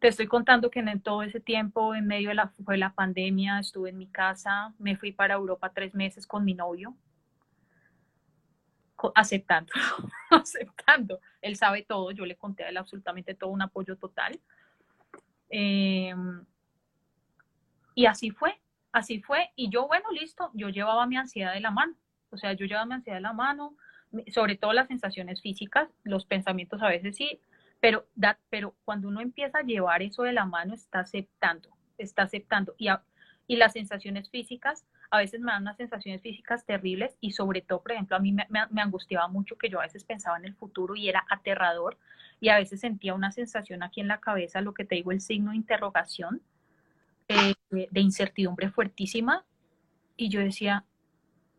[0.03, 3.99] te estoy contando que en todo ese tiempo, en medio de la, pandemia, estuve en
[3.99, 6.97] mi casa, me fui para Europa tres meses con mi novio,
[9.15, 9.73] aceptando,
[10.31, 11.21] aceptando.
[11.41, 14.41] Él sabe todo, yo le conté a él absolutamente todo, un apoyo total.
[15.49, 16.45] Em,
[17.95, 18.61] y así fue,
[18.91, 19.51] así fue.
[19.55, 21.95] Y yo, bueno, listo, yo llevaba mi ansiedad de la mano.
[22.31, 23.77] O sea, yo llevaba mi ansiedad de la mano,
[24.35, 27.39] sobre todo las sensaciones físicas, los pensamientos a veces sí,
[27.83, 28.07] pero,
[28.49, 31.69] pero cuando uno empieza a llevar eso de la mano, está aceptando,
[31.99, 32.77] está aceptando.
[32.79, 32.87] Y,
[33.49, 37.83] y las sensaciones físicas, a veces me dan unas sensaciones físicas terribles y sobre todo,
[37.83, 40.95] por ejemplo, a mí me, angustiaba mucho que yo a veces pensaba en el futuro
[40.95, 41.99] y era aterrador
[42.39, 45.21] y a veces sentía una sensación aquí en la cabeza, lo que te digo, el
[45.21, 46.41] signo de interrogación,
[47.27, 49.45] eh, de incertidumbre fuertísima
[50.17, 50.85] y yo decía,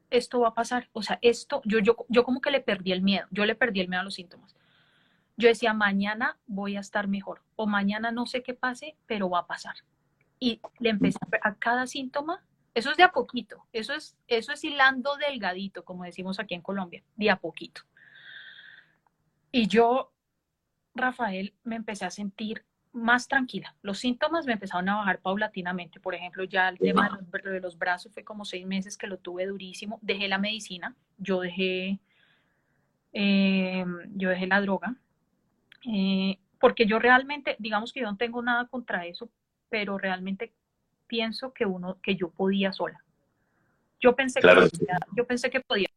[0.09, 3.01] esto va a pasar, o sea, esto, yo, yo, yo como que le perdí el
[3.01, 4.55] miedo, yo le perdí el miedo a los síntomas
[5.37, 9.39] yo decía, mañana voy a estar mejor o mañana no sé qué pase, pero va
[9.39, 9.75] a pasar.
[10.39, 12.43] Y le empecé a, cada síntoma,
[12.73, 16.61] eso es de a poquito, eso es, eso es hilando delgadito, como decimos aquí en
[16.61, 17.81] Colombia, de a poquito.
[19.51, 20.11] Y yo,
[20.95, 23.75] Rafael, me empecé a sentir más tranquila.
[23.81, 25.99] Los síntomas me empezaron a bajar paulatinamente.
[25.99, 29.47] Por ejemplo, ya el tema de los, brazos fue como seis meses que lo tuve
[29.47, 29.99] durísimo.
[30.01, 31.99] Dejé la medicina, yo dejé,
[33.13, 34.95] eh, yo dejé la droga,
[35.85, 39.29] eh, porque yo realmente, digamos que yo no tengo nada contra eso,
[39.69, 40.53] pero realmente
[41.07, 43.03] pienso que uno, que yo podía sola.
[43.99, 45.87] Yo pensé, que, podía, yo pensé que podía.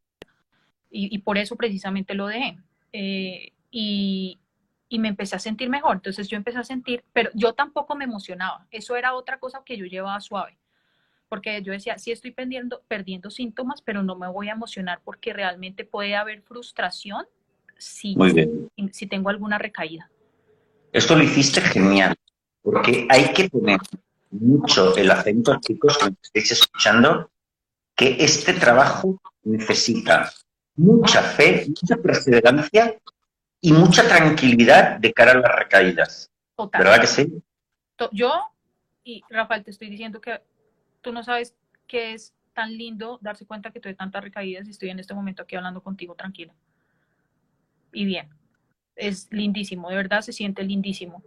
[0.89, 2.57] Y, por eso precisamente lo dejé.
[2.93, 4.39] Eh, y,
[4.87, 5.97] y, me empecé a sentir mejor.
[5.97, 8.65] Entonces yo empecé a sentir, pero yo tampoco me emocionaba.
[8.71, 10.57] Eso era otra cosa que yo llevaba suave.
[11.29, 15.33] Porque yo decía, sí estoy perdiendo, perdiendo síntomas, pero no me voy a emocionar porque
[15.33, 17.25] realmente puede haber frustración
[17.77, 18.15] si,
[18.91, 20.09] si tengo alguna recaída.
[20.91, 22.15] Esto lo hiciste genial,
[22.61, 23.79] porque hay que poner
[24.31, 27.29] mucho el acento, chicos, que estáis escuchando,
[27.95, 30.31] que este trabajo necesita
[30.75, 32.97] mucha fe, mucha perseverancia
[33.61, 36.31] y mucha tranquilidad de cara a las recaídas.
[36.55, 36.83] Total.
[36.83, 37.43] ¿Verdad que sí?
[38.11, 38.31] Yo,
[39.03, 40.41] y Rafael, te estoy diciendo que
[41.01, 41.55] tú no sabes
[41.87, 45.43] qué es tan lindo darse cuenta que tuve tantas recaídas y estoy en este momento
[45.43, 46.53] aquí hablando contigo tranquila.
[47.91, 48.29] Y bien,
[48.95, 51.23] es lindísimo, de verdad se siente lindísimo.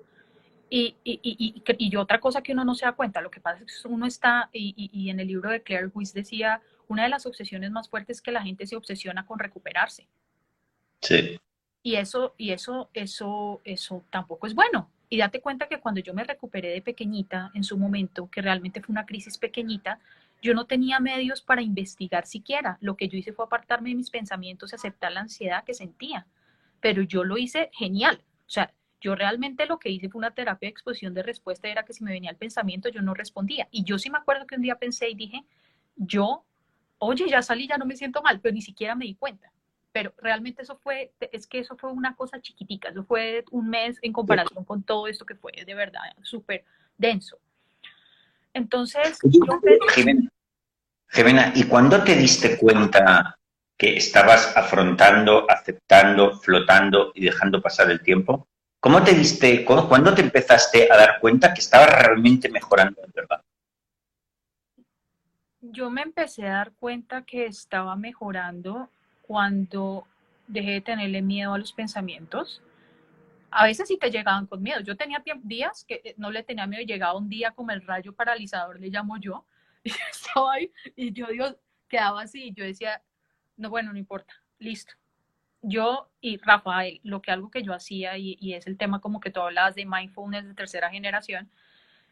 [0.73, 3.65] Y, y, y, y, otra cosa que uno no se da cuenta, lo que pasa
[3.65, 7.27] es que uno está, y, en el libro de Claire Weiss decía, una de las
[7.27, 10.07] obsesiones más fuertes es que la gente se obsesiona con recuperarse.
[11.01, 11.41] Sí.
[11.83, 14.89] Y eso, y eso, eso, eso tampoco es bueno.
[15.09, 18.81] Y date cuenta que cuando yo me recuperé de pequeñita, en su momento, que realmente
[18.81, 19.99] fue una crisis pequeñita,
[20.41, 22.79] yo no tenía medios para investigar siquiera.
[22.81, 26.27] Lo que yo hice fue apartarme de mis pensamientos y aceptar la ansiedad que sentía.
[26.81, 28.23] Pero yo lo hice genial.
[28.47, 31.85] O sea, yo realmente lo que hice fue una terapia de exposición de respuesta, era
[31.85, 33.69] que si me venía el pensamiento yo no respondía.
[33.71, 35.45] Y yo sí me acuerdo que un día pensé y dije,
[35.97, 36.45] yo,
[36.99, 39.51] oye, ya salí, ya no me siento mal, pero ni siquiera me di cuenta.
[39.93, 43.99] Pero realmente eso fue, es que eso fue una cosa chiquitica, eso fue un mes
[44.03, 46.65] en comparación con todo esto que fue de verdad súper
[46.97, 47.39] denso.
[48.53, 49.19] Entonces,
[51.13, 53.37] Jimena, ¿y cuándo te diste cuenta
[53.81, 58.47] que estabas afrontando, aceptando, flotando y dejando pasar el tiempo?
[58.79, 63.43] ¿Cómo te diste, cuándo te empezaste a dar cuenta que estabas realmente mejorando en verdad?
[65.63, 68.91] Yo me empecé a dar cuenta que estaba mejorando
[69.23, 70.07] cuando
[70.47, 72.63] dejé de tenerle miedo a los pensamientos.
[73.51, 74.81] A veces sí te llegaban con miedo.
[74.81, 77.81] Yo tenía días que eh, no le tenía miedo y llegaba un día como el
[77.81, 79.47] rayo paralizador, le llamo yo,
[79.85, 81.57] y estaba ahí y yo, Dios,
[81.89, 83.03] quedaba así y yo decía,
[83.61, 84.95] no, bueno, no importa, listo,
[85.63, 89.31] yo y Rafael, lo que algo que yo hacía, y, es el tema como que
[89.31, 91.51] tú hablabas de mindfulness de tercera generación,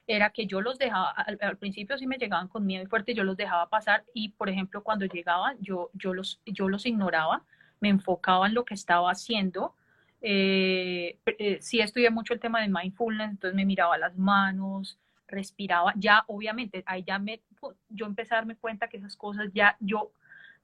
[0.06, 3.24] era que yo los dejaba, al, principio sí me llegaban con miedo y fuerte, yo
[3.24, 7.44] los dejaba pasar y, por ejemplo, cuando llegaban, yo, yo, los, yo los ignoraba,
[7.80, 9.74] me enfocaba en lo que estaba haciendo.
[10.20, 15.92] Eh, eh, sí estudié mucho el tema de mindfulness, entonces me miraba las manos, respiraba,
[15.96, 17.42] ya obviamente, ahí ya me,
[17.90, 20.10] yo empecé a darme cuenta que esas cosas ya, yo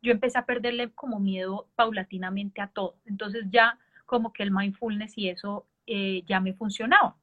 [0.04, 2.96] yo empecé a perderle como miedo paulatinamente a todo.
[3.06, 7.16] Entonces ya como que el mindfulness y eso eh, ya me funcionaba.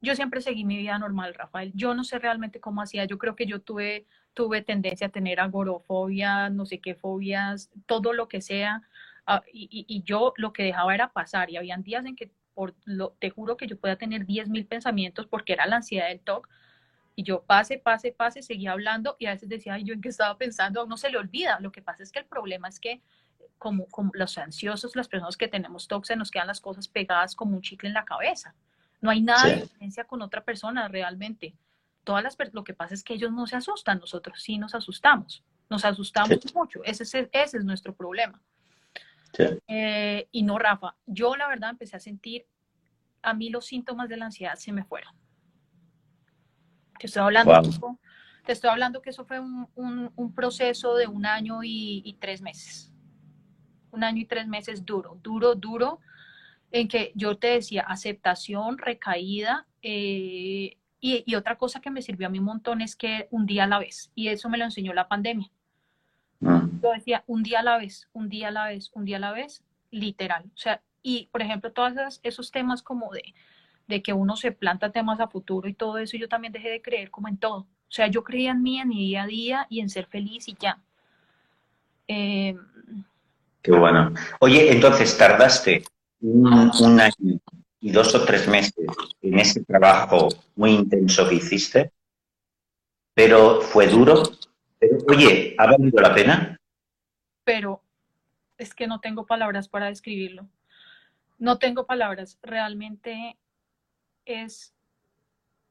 [0.00, 1.72] Yo siempre seguí mi vida normal, Rafael.
[1.74, 3.04] Yo no sé realmente cómo hacía.
[3.04, 8.14] Yo creo que yo tuve, tuve tendencia a tener agorofobia, no sé qué fobias, todo
[8.14, 8.82] lo que sea.
[9.26, 11.50] Ah, y, y, yo lo que dejaba era pasar.
[11.50, 15.26] Y habían días en que por lo, te juro que yo podía tener 10.000 pensamientos
[15.26, 16.48] porque era la ansiedad del TOC
[17.16, 20.08] y yo pase, pase, pase, seguía hablando y a veces decía, Ay, yo en qué
[20.08, 21.60] estaba pensando, no se le olvida.
[21.60, 23.02] Lo que pasa es que el problema es que
[23.58, 27.36] como, como los ansiosos, las personas que tenemos TOC, se nos quedan las cosas pegadas
[27.36, 28.54] como un chicle en la cabeza.
[29.00, 31.54] No hay nada de diferencia con otra persona realmente.
[32.04, 35.44] Todas las lo que pasa es que ellos no se asustan, nosotros sí nos asustamos.
[35.68, 36.82] Nos asustamos mucho.
[36.84, 38.40] Ese es, ese es nuestro problema.
[39.68, 42.46] Eh, y no, Rafa, yo la verdad empecé a sentir,
[43.22, 45.19] a mí los síntomas de la ansiedad se me fueron.
[47.00, 47.62] Te estoy hablando,
[48.44, 52.92] te estoy hablando que eso fue un, proceso de un año y, tres meses.
[53.90, 56.00] Un año y tres meses duro, duro, duro,
[56.70, 62.30] en que yo te decía aceptación, recaída, eh, y, otra cosa que me sirvió a
[62.30, 64.92] mí un montón es que un día a la vez, y eso me lo enseñó
[64.92, 65.50] la pandemia.
[66.44, 66.68] Ah.
[66.82, 69.20] Yo decía un día a la vez, un día a la vez, un día a
[69.20, 70.44] la vez, literal.
[70.54, 73.34] O sea, y por ejemplo, todos esos temas como de
[73.90, 76.80] de que uno se planta temas a futuro y todo eso, yo también dejé de
[76.80, 77.58] creer como en todo.
[77.58, 80.48] O sea, yo creía en mí, en mi día a día y en ser feliz
[80.48, 80.78] y ya.
[82.08, 82.56] Eh,
[83.62, 84.14] Qué bueno.
[84.38, 85.84] Oye, entonces tardaste
[86.20, 87.40] un, año
[87.80, 88.86] y dos o tres meses
[89.20, 91.92] en ese trabajo muy intenso que hiciste,
[93.12, 94.22] pero fue duro.
[95.08, 96.56] oye, ¿ha valido la pena?
[97.44, 97.82] Pero
[98.56, 100.46] es que no tengo palabras para describirlo.
[101.38, 102.38] No tengo palabras.
[102.42, 103.36] Realmente
[104.24, 104.74] es,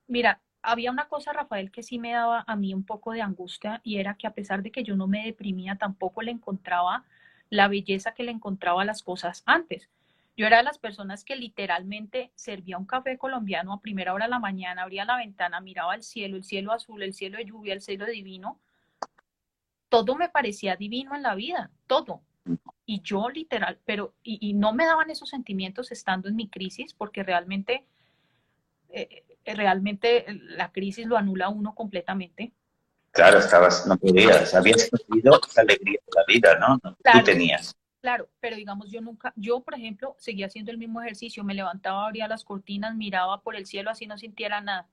[0.07, 3.81] mira, había una cosa, Rafael, que sí me daba a mí un poco de angustia
[3.83, 7.05] y era que a pesar de que yo no me deprimía, tampoco le encontraba
[7.49, 9.89] la belleza que le encontraba a las cosas antes.
[10.35, 14.31] Yo era de las personas que literalmente servía un café colombiano a primera hora de
[14.31, 17.73] la mañana, abría la ventana, miraba el cielo, el cielo azul, el cielo de lluvia,
[17.73, 18.59] el cielo divino.
[19.89, 22.21] Todo me parecía divino en la vida, todo.
[22.85, 26.93] Y yo literal, pero, y, y no me daban esos sentimientos estando en mi crisis,
[26.93, 27.85] porque realmente
[28.89, 32.53] eh, eh, realmente la crisis lo anula uno completamente.
[33.11, 36.79] Claro, estabas, no podías, habías perdido esa alegría de la vida, ¿no?
[36.79, 37.75] Tú tenías.
[38.01, 42.05] Claro, pero digamos, yo nunca, yo por ejemplo, seguía haciendo el mismo ejercicio, me levantaba,
[42.05, 44.87] abría las cortinas, miraba por el cielo, así no sintiera nada.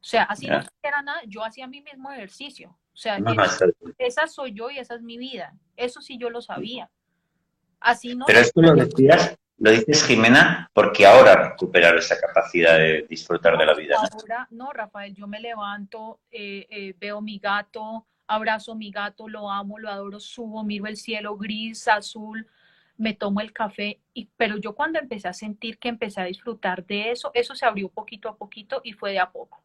[0.00, 2.76] O sea, así no sintiera nada, yo hacía mi mismo ejercicio.
[2.92, 3.18] O sea,
[3.98, 5.54] esa soy yo y esa es mi vida.
[5.76, 6.90] Eso sí yo lo sabía
[7.84, 8.24] Así no.
[8.26, 13.66] Pero esto lo decías, lo dices, Jimena, porque ahora recuperar esa capacidad de disfrutar de
[13.66, 13.96] la vida.
[13.96, 14.08] ¿no?
[14.20, 19.28] Ahora, no, Rafael, yo me levanto, eh, eh, veo mi gato, abrazo a mi gato,
[19.28, 22.46] lo amo, lo adoro, subo, miro el cielo gris, azul,
[22.96, 26.84] me tomo el café, y, pero yo cuando empecé a sentir que empecé a disfrutar
[26.84, 29.62] de eso, eso se abrió poquito a poquito y fue de a poco.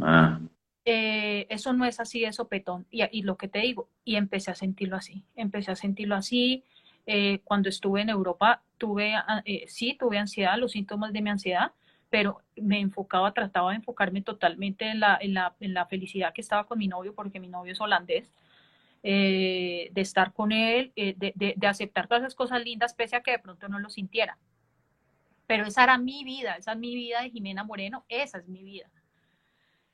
[0.00, 0.40] Ah.
[0.84, 2.86] Eh, eso no es así de sopetón.
[2.90, 6.64] Y, y, lo que te digo, y empecé a sentirlo así, empecé a sentirlo así.
[7.06, 11.30] Eh, cuando estuve en Europa, tuve, ah, eh, sí, tuve ansiedad, los síntomas de mi
[11.30, 11.72] ansiedad,
[12.08, 16.40] pero me enfocaba, trataba de enfocarme totalmente en la, en la, en la felicidad que
[16.40, 18.32] estaba con mi novio, porque mi novio es holandés,
[19.02, 23.30] de estar con él, de, de, de aceptar todas esas cosas lindas, pese a que
[23.30, 24.36] de pronto no lo sintiera.
[25.46, 28.62] Pero esa era mi vida, esa es mi vida de Jimena Moreno, esa es mi
[28.62, 28.90] vida.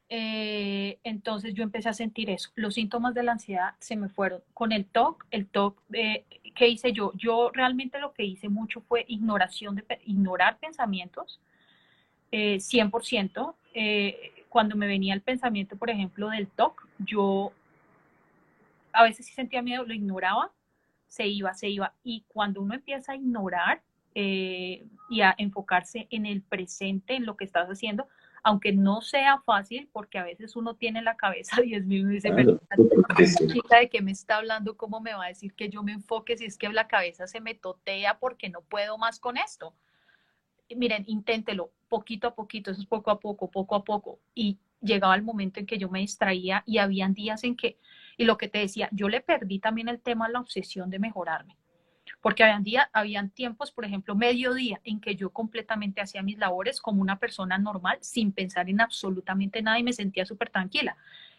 [0.09, 2.51] Eh, entonces yo empecé a sentir eso.
[2.55, 4.41] Los síntomas de la ansiedad se me fueron.
[4.55, 7.13] Con el TOC, el TOC, eh, ¿qué hice yo?
[7.15, 11.41] Yo realmente lo que hice mucho fue ignoración ignorar pensamientos,
[12.31, 13.55] 100%.
[13.75, 17.53] Eh, cuando me venía el pensamiento, por ejemplo, del TOC, yo
[18.93, 20.53] a veces sí sentía miedo, lo ignoraba,
[21.09, 21.95] se iba, se iba.
[22.05, 23.83] Y cuando uno empieza a ignorar
[24.15, 28.09] y a enfocarse en el presente, en lo que estás haciendo,
[28.47, 32.31] aunque no sea fácil, porque a veces uno tiene la cabeza 10 mil y dice,
[32.33, 32.61] pero
[33.53, 36.37] chica de qué me está hablando, ¿cómo me va a decir que yo me enfoque
[36.37, 39.75] si es que la cabeza se me totea porque no puedo más con esto?
[40.77, 44.21] Miren, inténtelo poquito a poquito, eso es poco a poco, poco a poco.
[44.33, 47.81] Y llegaba el momento en que yo me distraía y habían días en que,
[48.17, 51.57] y lo que te decía, yo le perdí también el tema, la obsesión de mejorarme
[52.21, 56.81] porque habían, día, habían tiempos, por ejemplo, mediodía, en que yo completamente hacía mis labores
[56.81, 60.97] como una persona normal, sin pensar en absolutamente nada y me sentía súper tranquila.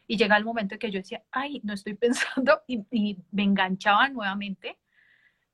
[0.07, 3.43] Y llega el momento en que yo decía, ay, no estoy pensando, y, y me
[3.43, 4.77] enganchaba nuevamente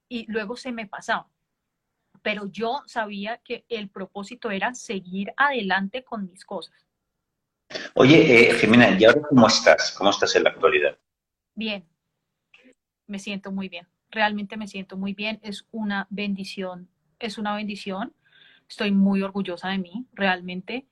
[0.09, 1.27] y luego se me pasaba.
[2.21, 6.75] Pero yo sabía que el propósito era seguir adelante con mis cosas.
[7.95, 9.91] Oye, eh, Jimena, ¿y ahora cómo estás?
[9.97, 10.97] ¿Cómo estás en la actualidad?
[11.55, 11.85] Bien,
[13.07, 16.87] me siento muy bien realmente me siento muy bien, es una bendición,
[17.19, 18.13] es una bendición,
[18.69, 20.85] estoy muy orgullosa de mí, realmente.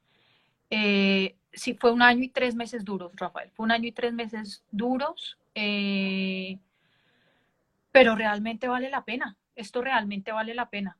[0.69, 4.13] Eh, sí, fue un año y tres meses duros, Rafael, fue un año y tres
[4.13, 6.57] meses duros, eh,
[7.91, 10.97] pero realmente vale la pena, esto realmente vale la pena.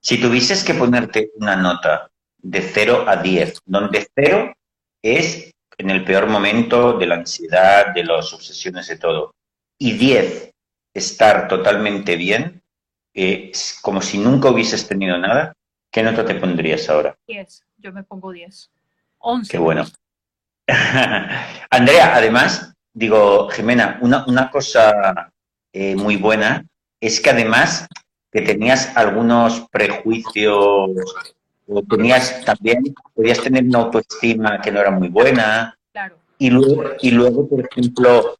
[0.00, 4.52] Si tuvieses que ponerte una nota de 0 a 10, donde 0
[5.00, 9.34] es en el peor momento de la ansiedad, de las obsesiones, de todo,
[9.78, 10.51] y 10
[10.94, 12.62] estar totalmente bien,
[13.14, 15.54] eh, como si nunca hubieses tenido nada,
[15.90, 17.16] ¿qué nota te pondrías ahora?
[17.26, 18.70] 10, yo me pongo 10.
[19.18, 19.50] 11.
[19.50, 19.84] Qué bueno.
[21.70, 25.32] Andrea, además, digo, Jimena, una, una cosa
[25.72, 26.64] eh, muy buena
[27.00, 27.86] es que además
[28.30, 30.90] que tenías algunos prejuicios,
[31.66, 32.82] o tenías también,
[33.14, 35.76] podías tener una autoestima que no era muy buena.
[35.92, 36.16] Claro.
[36.38, 38.36] Y luego, y luego, por ejemplo,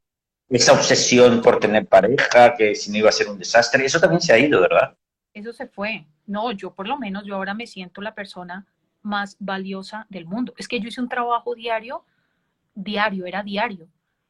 [0.52, 4.20] esa obsesión por tener pareja, que si no iba a ser un desastre, eso también
[4.20, 4.96] se ha ido, ¿verdad?
[5.32, 6.06] Eso se fue.
[6.26, 8.66] No, yo por lo menos, yo ahora me siento la persona
[9.00, 10.54] más valiosa del mundo.
[10.56, 12.04] Es que yo hice un trabajo diario,
[12.74, 13.88] diario, era diario.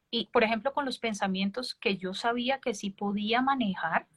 [0.09, 4.07] Y, por ejemplo, con los pensamientos que yo sabía que sí podía manejar,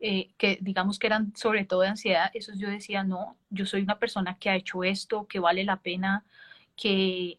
[0.00, 3.82] eh, que digamos que eran sobre todo de ansiedad, esos yo decía, no, yo soy
[3.82, 6.24] una persona que ha hecho esto, que vale la pena,
[6.76, 7.38] que,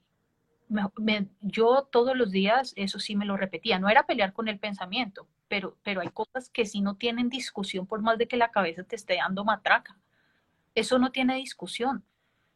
[1.42, 5.28] yo todos los días, eso sí me lo repetía, no era pelear con el pensamiento,
[5.48, 8.84] pero, pero hay cosas que sí no tienen discusión por más de que la cabeza
[8.84, 9.98] te esté dando matraca.
[10.76, 12.06] Eso no tiene discusión.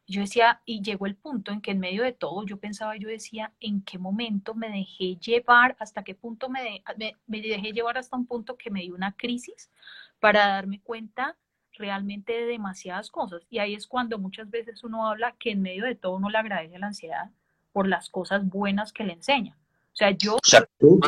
[0.05, 3.07] Yo decía, y llegó el punto en que en medio de todo yo pensaba, yo
[3.07, 5.76] decía, ¿en qué momento me dejé llevar?
[5.80, 9.72] ¿Hasta qué punto me, me, dejé llevar hasta un punto que me dio una crisis
[10.20, 11.38] para darme cuenta
[11.72, 13.41] realmente de demasiadas cosas?
[13.49, 16.38] Y ahí es cuando muchas veces uno habla que en medio de todo uno le
[16.38, 17.32] agradece la ansiedad
[17.74, 19.57] por las cosas buenas que le enseña.
[19.93, 20.36] O sea, yo...
[20.36, 20.99] O sea, tú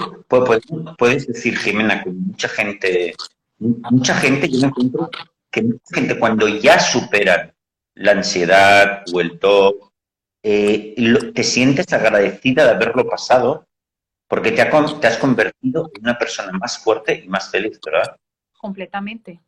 [0.97, 3.15] puedes, decir, Jimena, que mucha gente,
[3.57, 5.09] mucha gente, yo me encuentro
[5.49, 7.53] que mucha gente cuando ya superan
[7.93, 9.91] la ansiedad o el TOC,
[10.43, 10.93] eh,
[11.33, 13.65] te sientes agradecida de haberlo pasado
[14.27, 18.15] porque te, te has convertido en una persona más fuerte y más feliz, ¿verdad?
[18.57, 19.39] Completamente,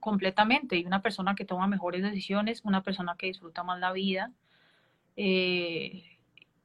[0.00, 0.76] completamente.
[0.76, 4.30] Y una persona que toma mejores decisiones, una persona que disfruta más la vida.
[5.16, 6.04] Eh,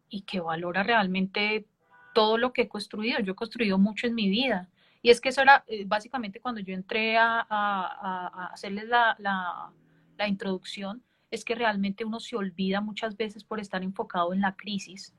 [0.10, 1.66] y que valora realmente
[2.14, 3.20] todo lo que he construido.
[3.20, 4.68] Yo he construido mucho en mi vida.
[5.01, 11.01] Y es que eso era eh, básicamente cuando yo entré a, hacerles la, la, introducción,
[11.32, 15.14] es que realmente uno se olvida muchas veces por estar enfocado en la crisis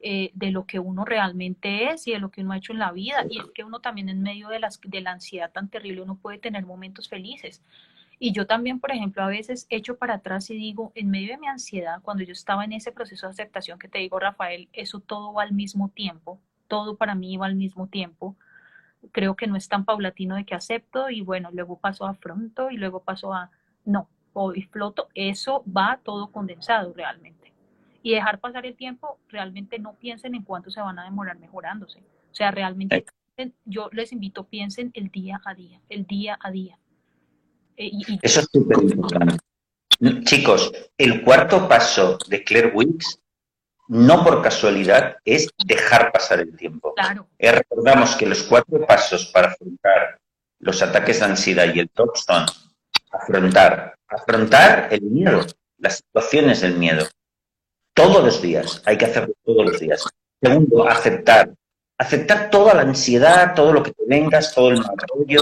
[0.00, 2.78] eh, de lo que uno realmente es y de lo que uno ha hecho en
[2.78, 3.26] la vida.
[3.28, 6.16] Y es que uno también en medio de, las, de la ansiedad tan terrible, uno
[6.16, 7.62] puede tener momentos felices.
[8.18, 11.38] Y yo también, por ejemplo, a veces echo para atrás y digo, en medio de
[11.38, 15.00] mi ansiedad, cuando yo estaba en ese proceso de aceptación que te digo, Rafael, eso
[15.00, 18.34] todo va al mismo tiempo, todo para mí va al mismo tiempo.
[19.12, 22.70] Creo que no es tan paulatino de que acepto y bueno, luego paso a afronto
[22.70, 23.50] y luego paso a
[23.84, 25.08] no, hoy floto.
[25.14, 27.52] Eso va todo condensado realmente.
[28.02, 32.00] Y dejar pasar el tiempo, realmente no piensen en cuánto se van a demorar mejorándose.
[32.32, 33.04] O sea, realmente
[33.66, 36.78] yo les invito, piensen el día a día, el día a día
[37.76, 37.90] eh,
[38.22, 39.38] Eso es súper importante.
[40.24, 43.18] Chicos, el cuarto paso de Claire Wicks,
[43.88, 46.92] no por casualidad, es dejar pasar el tiempo.
[46.94, 47.28] Claro.
[47.38, 50.18] Eh, recordamos que los cuatro pasos para afrontar
[50.58, 52.46] los ataques de ansiedad y el top son
[53.10, 55.46] afrontar, afrontar el miedo,
[55.78, 57.06] las situaciones del miedo.
[57.94, 60.04] Todos los días, hay que hacerlo todos los días.
[60.42, 61.50] Segundo, aceptar.
[61.98, 65.40] Aceptar toda la ansiedad, todo lo que te vengas, todo el mal rollo,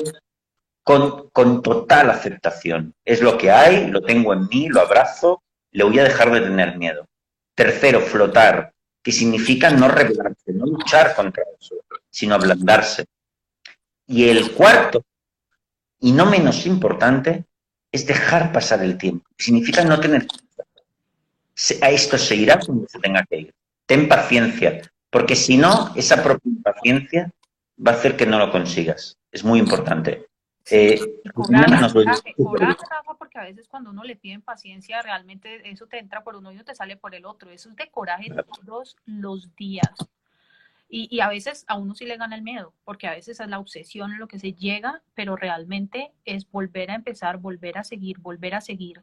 [0.84, 2.94] con, total aceptación.
[3.04, 6.42] Es lo que hay, lo tengo en mí, lo abrazo, le voy a dejar de
[6.42, 7.08] tener miedo.
[7.54, 8.72] Tercero, flotar,
[9.02, 11.76] que significa no rebelarse, no luchar contra eso,
[12.10, 13.06] sino ablandarse.
[14.06, 15.04] Y el cuarto,
[16.00, 17.44] y no menos importante,
[17.90, 19.26] es dejar pasar el tiempo.
[19.38, 20.26] Significa no tener...
[21.80, 23.54] A esto se irá cuando se tenga que ir.
[23.86, 27.30] Ten paciencia, porque si no, esa propia impaciencia
[27.78, 29.16] va a hacer que no lo consigas.
[29.30, 30.26] Es muy importante.
[30.70, 30.98] Eh,
[31.34, 32.34] coraje,
[33.18, 36.56] porque a veces cuando uno le piden paciencia, realmente eso te entra por uno y
[36.56, 37.50] no te sale por el otro.
[37.50, 38.30] Eso es de coraje
[38.64, 39.92] todos los días.
[40.88, 43.48] Y, y, a veces a uno sí le gana el miedo, porque a veces es
[43.48, 47.84] la obsesión en lo que se llega, pero realmente es volver a empezar, volver a
[47.84, 49.02] seguir, volver a seguir.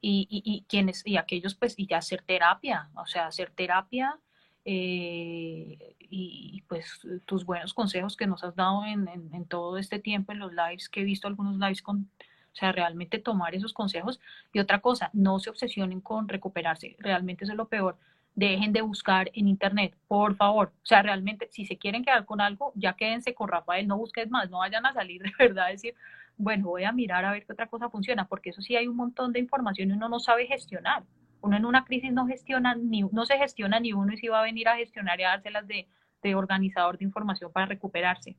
[0.00, 4.20] Y, y, y quienes, y aquellos, pues, y hacer terapia, o sea, hacer terapia
[4.64, 10.32] eh, y, pues tus buenos consejos que nos has dado en, en, todo este tiempo
[10.32, 14.20] en los lives, que he visto algunos lives con, o sea, realmente tomar esos consejos.
[14.52, 17.98] Y otra cosa, no se obsesionen con recuperarse, realmente eso es lo peor.
[18.34, 20.72] Dejen de buscar en internet, por favor.
[20.82, 24.28] O sea, realmente, si se quieren quedar con algo, ya quédense con Rafael, no busques
[24.30, 25.94] más, no vayan a salir de verdad a decir,
[26.36, 28.96] bueno, voy a mirar a ver qué otra cosa funciona, porque eso sí hay un
[28.96, 31.04] montón de información y uno no sabe gestionar
[31.44, 34.40] uno en una crisis no gestiona ni no se gestiona ni uno y si va
[34.40, 35.86] a venir a gestionar y a dárselas de,
[36.22, 38.34] de organizador de información para recuperarse.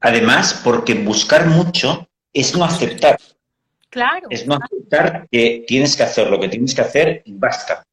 [0.00, 3.18] Además, porque buscar mucho es no aceptar.
[3.90, 4.28] Claro.
[4.30, 7.84] Es no aceptar que tienes que hacer lo que tienes que hacer y basta.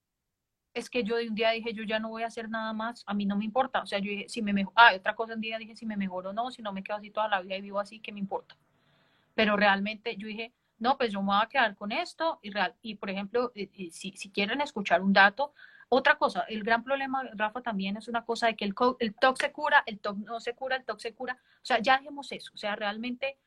[0.73, 3.03] Es que yo de un día dije, yo ya no voy a hacer nada más,
[3.05, 3.81] a mí no me importa.
[3.81, 5.97] O sea, yo dije, si me mejor, ah, otra cosa un día dije, si me
[5.97, 8.13] mejoro o no, si no me quedo así toda la vida y vivo así, ¿qué
[8.13, 8.55] me importa?
[9.35, 12.75] Pero realmente yo dije, no, pues yo me voy a quedar con esto y, real,
[12.81, 15.53] y por ejemplo, eh, eh, si, si, quieren escuchar un dato,
[15.89, 19.39] otra cosa, el gran problema, Rafa, también es una cosa de que el, el TOC
[19.39, 22.31] se cura, el TOC no se cura, el TOC se cura, o sea, ya dejemos
[22.31, 23.37] eso, o sea, realmente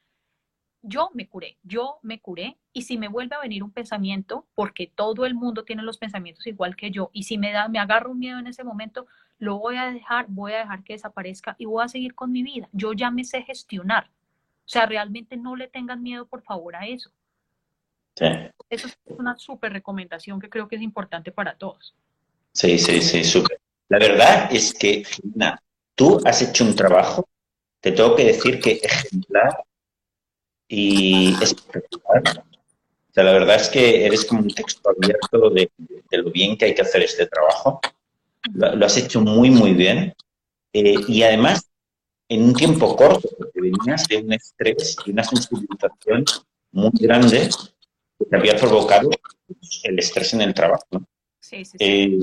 [0.82, 4.92] yo me curé, yo me curé y si me vuelve a venir un pensamiento, porque
[4.92, 8.10] todo el mundo tiene los pensamientos igual que yo, y si me da, me agarro
[8.10, 9.06] un miedo en ese momento,
[9.42, 12.44] lo voy a dejar, voy a dejar que desaparezca y voy a seguir con mi
[12.44, 12.68] vida.
[12.70, 14.08] Yo ya me sé gestionar.
[14.64, 17.10] O sea, realmente no le tengan miedo, por favor, a eso.
[18.14, 21.94] Eso es una súper recomendación que creo que es importante para todos.
[22.52, 23.60] Sí, sí, sí, súper.
[23.88, 25.60] La verdad es que, Gina,
[25.94, 27.28] tú has hecho un trabajo,
[27.80, 29.64] te tengo que decir que ejemplar
[30.68, 32.22] y espectacular.
[32.38, 35.70] O sea, la verdad es que eres como un texto abierto de,
[36.12, 37.80] lo bien que hay que hacer este trabajo.
[38.54, 40.14] Lo, has hecho muy, muy bien.
[40.72, 41.68] Eh, y además,
[42.28, 46.24] en un tiempo corto, porque venías de un estrés y una sensibilización
[46.70, 47.50] muy grande
[48.28, 49.10] que había provocado
[49.84, 50.86] el estrés en el trabajo.
[51.78, 52.18] Eh,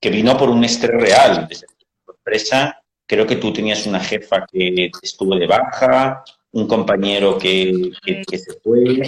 [0.00, 1.46] que vino por un estrés real.
[1.48, 1.66] Desde
[2.06, 7.92] la empresa, creo que tú tenías una jefa que estuvo de baja, un compañero que,
[8.02, 9.02] se fue.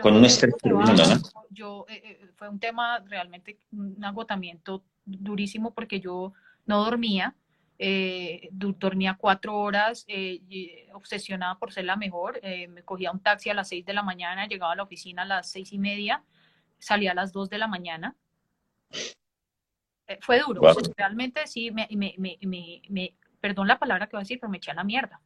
[0.00, 1.20] con un estrés tremendo, ¿no?
[1.50, 6.32] Yo, eh, eh, fue un tema realmente, un agotamiento durísimo porque yo
[6.66, 7.34] no dormía
[7.78, 12.40] eh, dormía cuatro horas, eh, obsesionada por ser la mejor.
[12.42, 15.22] Eh, me cogía un taxi a las seis de la mañana, llegaba a la oficina
[15.22, 16.24] a las seis y media,
[16.78, 18.16] salía a las dos de la mañana.
[20.20, 20.62] fue duro,
[20.96, 24.70] realmente sí, me, me, me, perdón la palabra que voy a decir, pero me eché
[24.70, 25.20] a la mierda.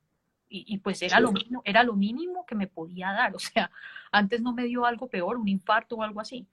[0.52, 3.36] Y, pues era lo, mínimo, era lo mínimo que me podía dar.
[3.36, 3.70] O sea,
[4.10, 6.48] antes no me dio algo peor, un infarto o algo así.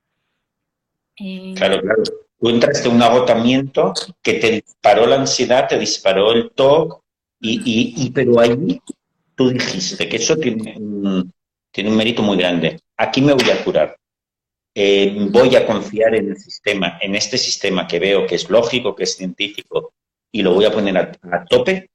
[1.56, 2.04] Claro, claro
[2.40, 7.02] tú entraste en un agotamiento que te disparó la ansiedad, te disparó el TOC,
[7.40, 8.82] y, y, pero ahí
[9.36, 11.32] tú dijiste que eso tiene un,
[11.72, 12.80] tiene un mérito muy grande.
[12.98, 13.96] Aquí me voy a curar.
[14.76, 18.96] eh, voy a confiar en el sistema, en este sistema que veo que es lógico,
[18.96, 19.94] que es científico,
[20.32, 21.90] y lo voy a poner a, tope.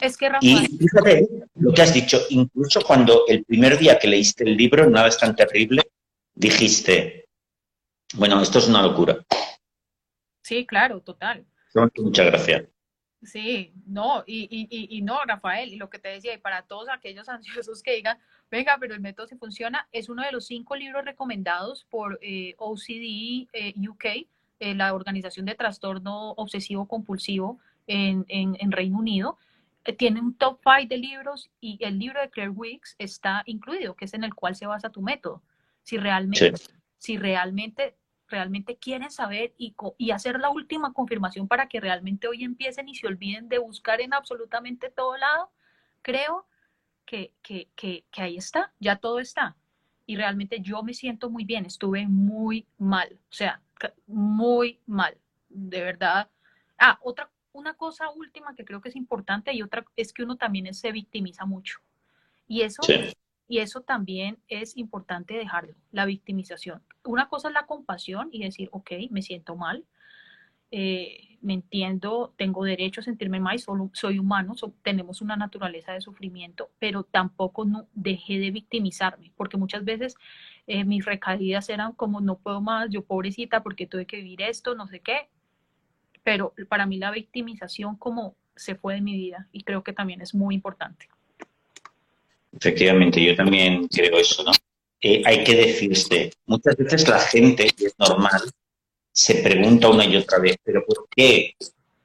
[0.00, 4.44] Es que Y fíjate lo que has dicho, incluso cuando el primer día que leíste
[4.44, 5.82] el libro, nada es tan terrible,
[6.34, 7.19] dijiste,
[8.14, 9.24] bueno, esto es una locura.
[10.42, 11.46] Sí, claro, total.
[11.96, 12.64] Muchas gracias.
[13.22, 16.88] Sí, no, y, y, y, no, Rafael, y lo que te decía, y para todos
[16.88, 17.28] aquellos
[17.68, 18.18] ansiosos que digan,
[18.50, 22.54] venga, pero el método sí funciona, es uno de los cinco libros recomendados por eh,
[22.58, 24.04] OCD eh, UK,
[24.60, 29.36] eh, la Organización de Trastorno Obsesivo Compulsivo en, en, Reino Unido.
[29.98, 34.04] tiene un top five de libros y el libro de Claire Weeks está incluido, que
[34.06, 35.42] es en el cual se basa tu método.
[35.82, 36.52] Si realmente,
[36.98, 37.96] si realmente
[38.30, 42.94] realmente quieren saber y, y, hacer la última confirmación para que realmente hoy empiecen y
[42.94, 45.50] se olviden de buscar en absolutamente todo lado,
[46.02, 46.46] creo
[47.04, 49.56] que, que, que, que ahí está, ya todo está.
[50.06, 53.60] Y realmente yo me siento muy bien, estuve muy mal, o sea,
[54.06, 55.18] muy mal,
[55.48, 56.30] de verdad.
[56.78, 60.36] Ah, otra, una cosa última que creo que es importante y otra es que uno
[60.36, 61.80] también se victimiza mucho.
[62.46, 62.82] Y eso
[63.50, 66.84] y eso también es importante dejarlo, la victimización.
[67.04, 69.84] Una cosa es la compasión y decir, ok, me siento mal,
[70.70, 76.00] eh, me entiendo, tengo derecho a sentirme mal, solo soy humano, tenemos una naturaleza de
[76.00, 80.14] sufrimiento, pero tampoco no dejé de victimizarme, porque muchas veces
[80.68, 84.76] eh, mis recaídas eran como no puedo más, yo pobrecita, porque tuve que vivir esto,
[84.76, 85.28] no sé qué,
[86.22, 90.20] pero para mí la victimización como se fue de mi vida y creo que también
[90.20, 91.08] es muy importante.
[92.52, 94.52] Efectivamente, yo también creo eso, ¿no?
[95.00, 98.42] Eh, hay que decirse, muchas veces la gente, y es normal,
[99.12, 101.54] se pregunta una y otra vez, pero ¿por qué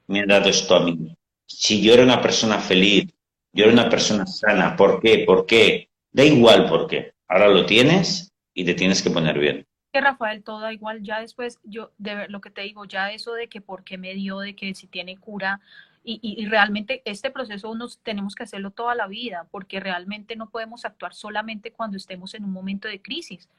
[0.08, 1.16] me ha dado esto a mí?
[1.46, 3.12] Si yo era una persona feliz,
[3.54, 5.24] yo era una persona sana, ¿por qué?
[5.26, 5.90] ¿Por qué?
[6.12, 7.14] Da igual por qué.
[7.28, 9.66] Ahora lo tienes y te tienes que poner bien.
[9.92, 11.04] Que Rafael, todo da igual.
[11.04, 14.14] Ya después, yo, de lo que te digo, ya eso de que por qué me
[14.14, 15.62] dio, de que si tiene cura,
[16.06, 20.86] y, realmente este proceso nos tenemos que hacerlo toda la vida, porque realmente no podemos
[20.86, 23.50] actuar solamente cuando estemos en un momento de crisis,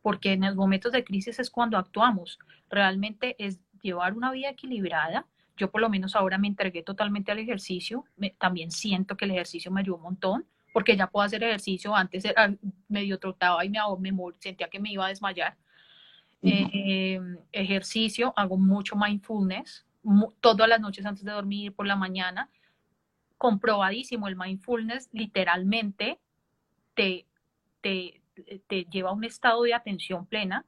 [0.00, 2.38] porque en los momentos de crisis es cuando actuamos.
[2.70, 5.26] Realmente es llevar una vida equilibrada.
[5.56, 8.04] Yo por lo menos ahora me entregué totalmente al ejercicio,
[8.38, 12.24] también siento que el ejercicio me ayudó un montón, porque ya puedo hacer ejercicio, antes
[12.24, 12.54] era
[12.88, 15.56] medio trotaba y me, me sentía que me iba a desmayar.
[16.44, 17.20] Eh,
[17.52, 19.84] ejercicio, hago mucho mindfulness,
[20.40, 22.50] todas las noches antes de dormir, por la mañana,
[23.38, 26.18] comprobadísimo, el mindfulness literalmente
[26.94, 27.26] te,
[27.80, 28.20] te,
[28.66, 30.64] te lleva a un estado de atención plena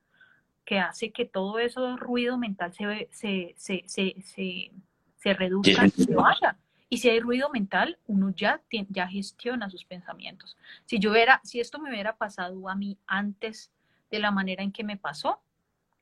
[0.65, 4.71] que hace que todo eso ruido mental se, se, se, se,
[5.17, 6.57] se reduzca y se vaya.
[6.89, 10.57] Y si hay ruido mental, uno ya, ya gestiona sus pensamientos.
[10.85, 13.73] Si yo era, si esto me hubiera pasado a mí antes
[14.11, 15.41] de la manera en que me pasó,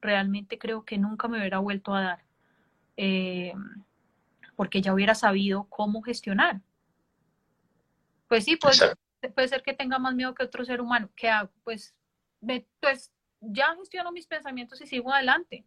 [0.00, 2.24] realmente creo que nunca me hubiera vuelto a dar.
[3.04, 3.52] Eh,
[4.54, 6.60] porque ya hubiera sabido cómo gestionar.
[8.28, 8.80] Pues sí, pues,
[9.34, 11.10] puede ser que tenga más miedo que otro ser humano.
[11.16, 11.50] ¿Qué hago?
[11.64, 11.96] Pues,
[12.78, 15.64] pues ya gestiono mis pensamientos y sigo adelante.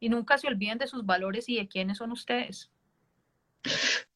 [0.00, 2.70] Y nunca se olviden de sus valores y de quiénes son ustedes.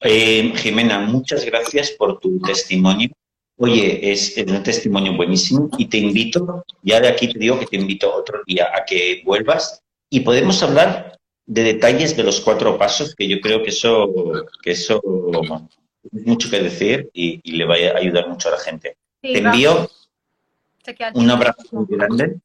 [0.00, 3.10] Eh, Jimena, muchas gracias por tu testimonio.
[3.58, 7.66] Oye, es, es, un testimonio buenísimo y te invito, ya de aquí te digo que
[7.66, 12.78] te invito otro día a que vuelvas y podemos hablar de detalles de los cuatro
[12.78, 14.12] pasos, que yo creo que eso,
[14.62, 15.02] que eso
[16.12, 18.96] es mucho que decir y, le va a ayudar mucho a la gente.
[19.20, 19.90] te envío
[21.14, 22.40] un abrazo muy grande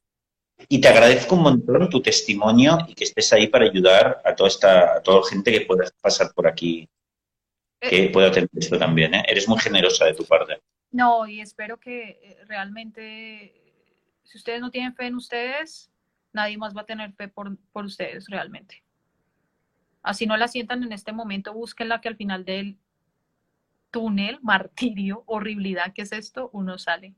[0.68, 4.48] y te agradezco un montón tu testimonio y que estés ahí para ayudar a toda
[4.48, 6.88] esta a toda la gente que pueda pasar por aquí,
[7.80, 8.10] que eh.
[8.10, 9.14] pueda tener esto también.
[9.14, 9.24] ¿eh?
[9.28, 10.60] Eres muy generosa de tu parte.
[10.90, 13.54] No, y espero que eh, realmente,
[14.24, 15.90] si ustedes no tienen fe en ustedes,
[16.32, 18.82] nadie más va a tener fe por, por ustedes realmente.
[20.02, 22.78] Así no la sientan en este momento, búsquenla que al final del
[23.90, 27.14] túnel, martirio, horribilidad que es esto, uno sale.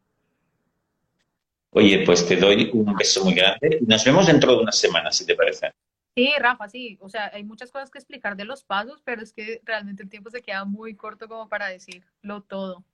[1.70, 5.11] Oye, pues te doy un beso muy grande y nos vemos dentro de una semana,
[5.11, 5.72] si te parece.
[6.14, 6.99] Sí, Rafa, sí.
[7.01, 10.11] O sea, hay muchas cosas que explicar de los pasos, pero es que realmente el
[10.11, 12.85] tiempo se queda muy corto como para decirlo todo.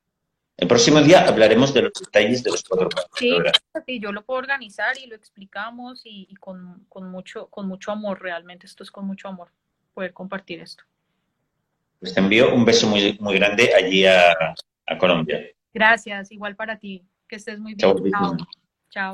[0.56, 3.10] El próximo día hablaremos de los detalles de los cuatro pasos.
[3.16, 3.36] Sí,
[3.84, 8.22] sí yo lo puedo organizar y lo explicamos y, con, con, mucho, con mucho amor,
[8.22, 8.66] realmente.
[8.66, 9.50] Esto es con mucho amor
[9.98, 10.84] poder compartir esto.
[11.98, 14.30] Pues te envío un beso muy, muy grande allí a,
[14.86, 15.40] a Colombia.
[15.74, 17.04] Gracias, igual para ti.
[17.26, 18.12] Que estés muy bien.
[18.12, 18.36] chao.
[18.90, 19.12] chao.